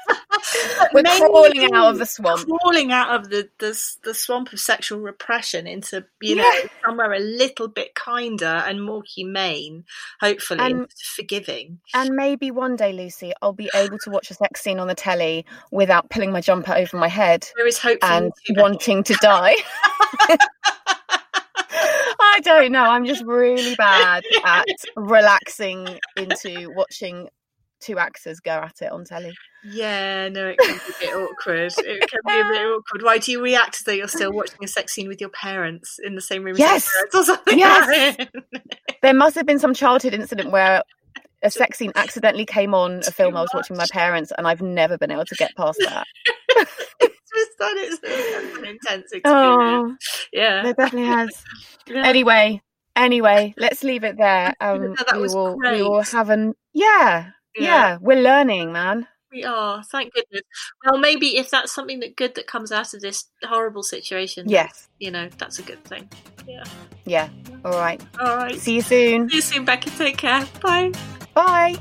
we're 0.93 1.03
crawling 1.03 1.73
out 1.73 1.91
of 1.93 1.99
the 1.99 2.07
swamp. 2.07 2.47
crawling 2.47 2.93
out 2.93 3.15
of 3.15 3.31
the, 3.31 3.49
the 3.59 3.79
the 4.05 4.15
swamp 4.15 4.53
of 4.53 4.61
sexual 4.61 4.99
repression 5.01 5.67
into 5.67 6.05
you 6.21 6.37
know 6.37 6.51
somewhere 6.85 7.13
a 7.13 7.19
little 7.21 7.69
bit 7.69 7.95
kinder 7.95 8.47
and 8.67 8.83
more 8.83 9.03
humane, 9.15 9.85
hopefully 10.21 10.61
And- 10.61 10.79
and 10.81 10.93
forgiving. 11.17 11.81
And 11.95 12.15
maybe 12.15 12.51
one 12.51 12.77
day, 12.77 12.93
Lucy, 12.93 13.33
I'll 13.43 13.53
be 13.53 13.71
able 13.75 13.99
to 13.99 14.11
watch 14.11 14.31
a 14.31 14.35
sex 14.35 14.61
scene 14.61 14.79
on 14.79 14.89
the 14.89 14.95
telly 14.95 15.45
without 15.71 16.11
pulling 16.11 16.33
my 16.33 16.41
jumper 16.41 16.73
over 16.75 16.97
my 16.97 17.09
head 17.09 17.49
There 17.57 17.67
is 17.67 17.79
hope 17.79 17.99
and 18.03 18.33
wanting 18.51 19.03
to 19.05 19.15
die. 19.21 19.57
I 22.21 22.41
don't 22.43 22.73
know. 22.73 22.85
I'm 22.85 23.05
just 23.05 23.25
really 23.25 23.75
bad 23.77 24.23
at 24.45 24.67
relaxing 24.97 25.99
into 26.17 26.73
watching 26.75 27.29
two 27.81 27.99
actors 27.99 28.41
go 28.41 28.51
at 28.53 28.81
it 28.83 28.91
on 28.93 29.05
telly. 29.05 29.33
Yeah, 29.65 30.29
no, 30.29 30.47
it 30.49 30.59
can 30.59 30.75
be 30.77 30.81
a 30.81 30.99
bit 31.01 31.15
awkward. 31.17 31.73
It 31.79 32.09
can 32.09 32.21
be 32.27 32.41
a 32.41 32.45
bit 32.45 32.63
awkward. 32.67 33.03
Why 33.03 33.19
do 33.19 33.33
you 33.33 33.43
react 33.43 33.77
as 33.77 33.81
though 33.83 33.93
you're 33.93 34.09
still 34.09 34.33
watching 34.33 34.63
a 34.63 34.69
sex 34.69 34.93
scene 34.95 35.09
with 35.09 35.21
your 35.21 35.31
parents 35.31 35.99
in 36.03 36.15
the 36.15 36.21
same 36.21 36.45
room 36.45 36.57
Yes. 36.57 36.89
or 37.15 37.25
something? 37.25 37.59
Yes. 37.59 38.27
There 39.03 39.15
must 39.15 39.35
have 39.37 39.47
been 39.47 39.59
some 39.59 39.75
childhood 39.75 40.15
incident 40.15 40.51
where 40.51 40.83
a 41.43 41.51
sex 41.51 41.79
scene 41.79 41.93
accidentally 41.95 42.45
came 42.47 42.75
on 42.75 42.99
a 43.07 43.11
film 43.13 43.37
I 43.37 43.41
was 43.43 43.51
watching 43.55 43.75
with 43.75 43.81
my 43.81 43.87
parents, 43.93 44.33
and 44.37 44.47
I've 44.47 44.63
never 44.63 44.99
been 44.99 45.11
able 45.11 45.25
to 45.25 45.35
get 45.37 45.55
past 45.57 45.79
that. 45.81 46.05
it's 47.01 47.31
just 47.35 47.51
that 47.59 47.75
it's 47.77 48.59
an 48.59 48.65
intense 48.65 49.13
experience. 49.13 49.25
Oh, 49.27 49.97
yeah. 50.33 50.67
it 50.69 50.77
definitely 50.77 51.09
has. 51.09 51.45
yeah. 51.87 52.05
Anyway, 52.07 52.61
anyway, 52.97 53.55
let's 53.57 53.85
leave 53.85 54.03
it 54.05 54.17
there. 54.17 54.55
Um, 54.61 54.95
No, 55.13 55.21
we 55.21 55.29
will 55.29 55.57
we 55.59 55.83
will 55.83 56.03
have 56.03 56.31
an 56.31 56.55
yeah, 56.73 57.31
yeah. 57.61 57.99
We're 58.01 58.21
learning, 58.21 58.73
man. 58.73 59.07
We 59.31 59.45
are, 59.45 59.83
thank 59.85 60.15
goodness. 60.15 60.41
Well, 60.85 60.99
maybe 60.99 61.37
if 61.37 61.51
that's 61.51 61.75
something 61.75 62.01
that 62.01 62.17
good 62.17 62.35
that 62.37 62.47
comes 62.47 62.73
out 62.73 62.95
of 62.95 63.03
this 63.03 63.29
horrible 63.43 63.83
situation, 63.83 64.49
Yes, 64.49 64.89
you 64.99 65.11
know, 65.11 65.29
that's 65.37 65.59
a 65.59 65.63
good 65.63 65.85
thing. 65.85 66.09
Yeah. 66.47 66.65
yeah. 67.05 67.29
All 67.65 67.73
right. 67.73 68.03
All 68.19 68.37
right. 68.37 68.59
See 68.59 68.77
you 68.77 68.83
soon. 68.83 69.29
See 69.29 69.37
you 69.37 69.43
soon, 69.43 69.65
Becky. 69.67 69.91
Take 69.91 70.17
care. 70.17 70.47
Bye. 70.63 70.93
Bye. 71.35 71.77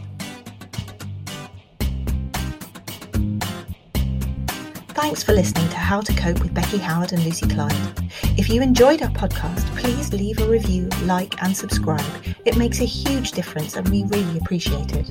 Thanks 4.98 5.22
for 5.22 5.34
listening 5.34 5.70
to 5.70 5.78
How 5.78 6.02
to 6.02 6.12
Cope 6.16 6.42
with 6.42 6.56
Becky 6.56 6.80
Howard 6.80 7.14
and 7.14 7.24
Lucy 7.24 7.48
Clyde. 7.48 7.72
If 8.36 8.50
you 8.50 8.64
enjoyed 8.64 9.04
our 9.04 9.10
podcast, 9.10 9.64
please 9.78 10.12
leave 10.12 10.40
a 10.40 10.48
review, 10.50 10.90
like, 11.04 11.40
and 11.44 11.56
subscribe. 11.56 12.04
It 12.46 12.58
makes 12.58 12.82
a 12.82 12.86
huge 12.86 13.34
difference 13.34 13.76
and 13.76 13.88
we 13.90 14.06
really 14.06 14.40
appreciate 14.40 14.96
it. 14.96 15.08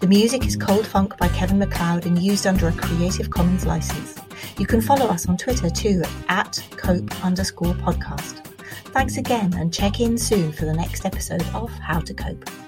The 0.00 0.08
music 0.08 0.44
is 0.44 0.56
Cold 0.56 0.84
Funk 0.88 1.16
by 1.18 1.28
Kevin 1.28 1.60
MacLeod 1.60 2.04
and 2.04 2.18
used 2.18 2.48
under 2.48 2.66
a 2.66 2.72
Creative 2.72 3.30
Commons 3.30 3.64
license. 3.64 4.18
You 4.58 4.66
can 4.66 4.80
follow 4.80 5.06
us 5.06 5.28
on 5.28 5.36
Twitter 5.36 5.70
too 5.70 6.02
at 6.28 6.60
cope 6.72 7.24
underscore 7.24 7.74
podcast. 7.74 8.44
Thanks 8.86 9.18
again 9.18 9.54
and 9.54 9.72
check 9.72 10.00
in 10.00 10.18
soon 10.18 10.50
for 10.50 10.64
the 10.64 10.74
next 10.74 11.06
episode 11.06 11.46
of 11.54 11.70
How 11.78 12.00
to 12.00 12.12
Cope. 12.12 12.67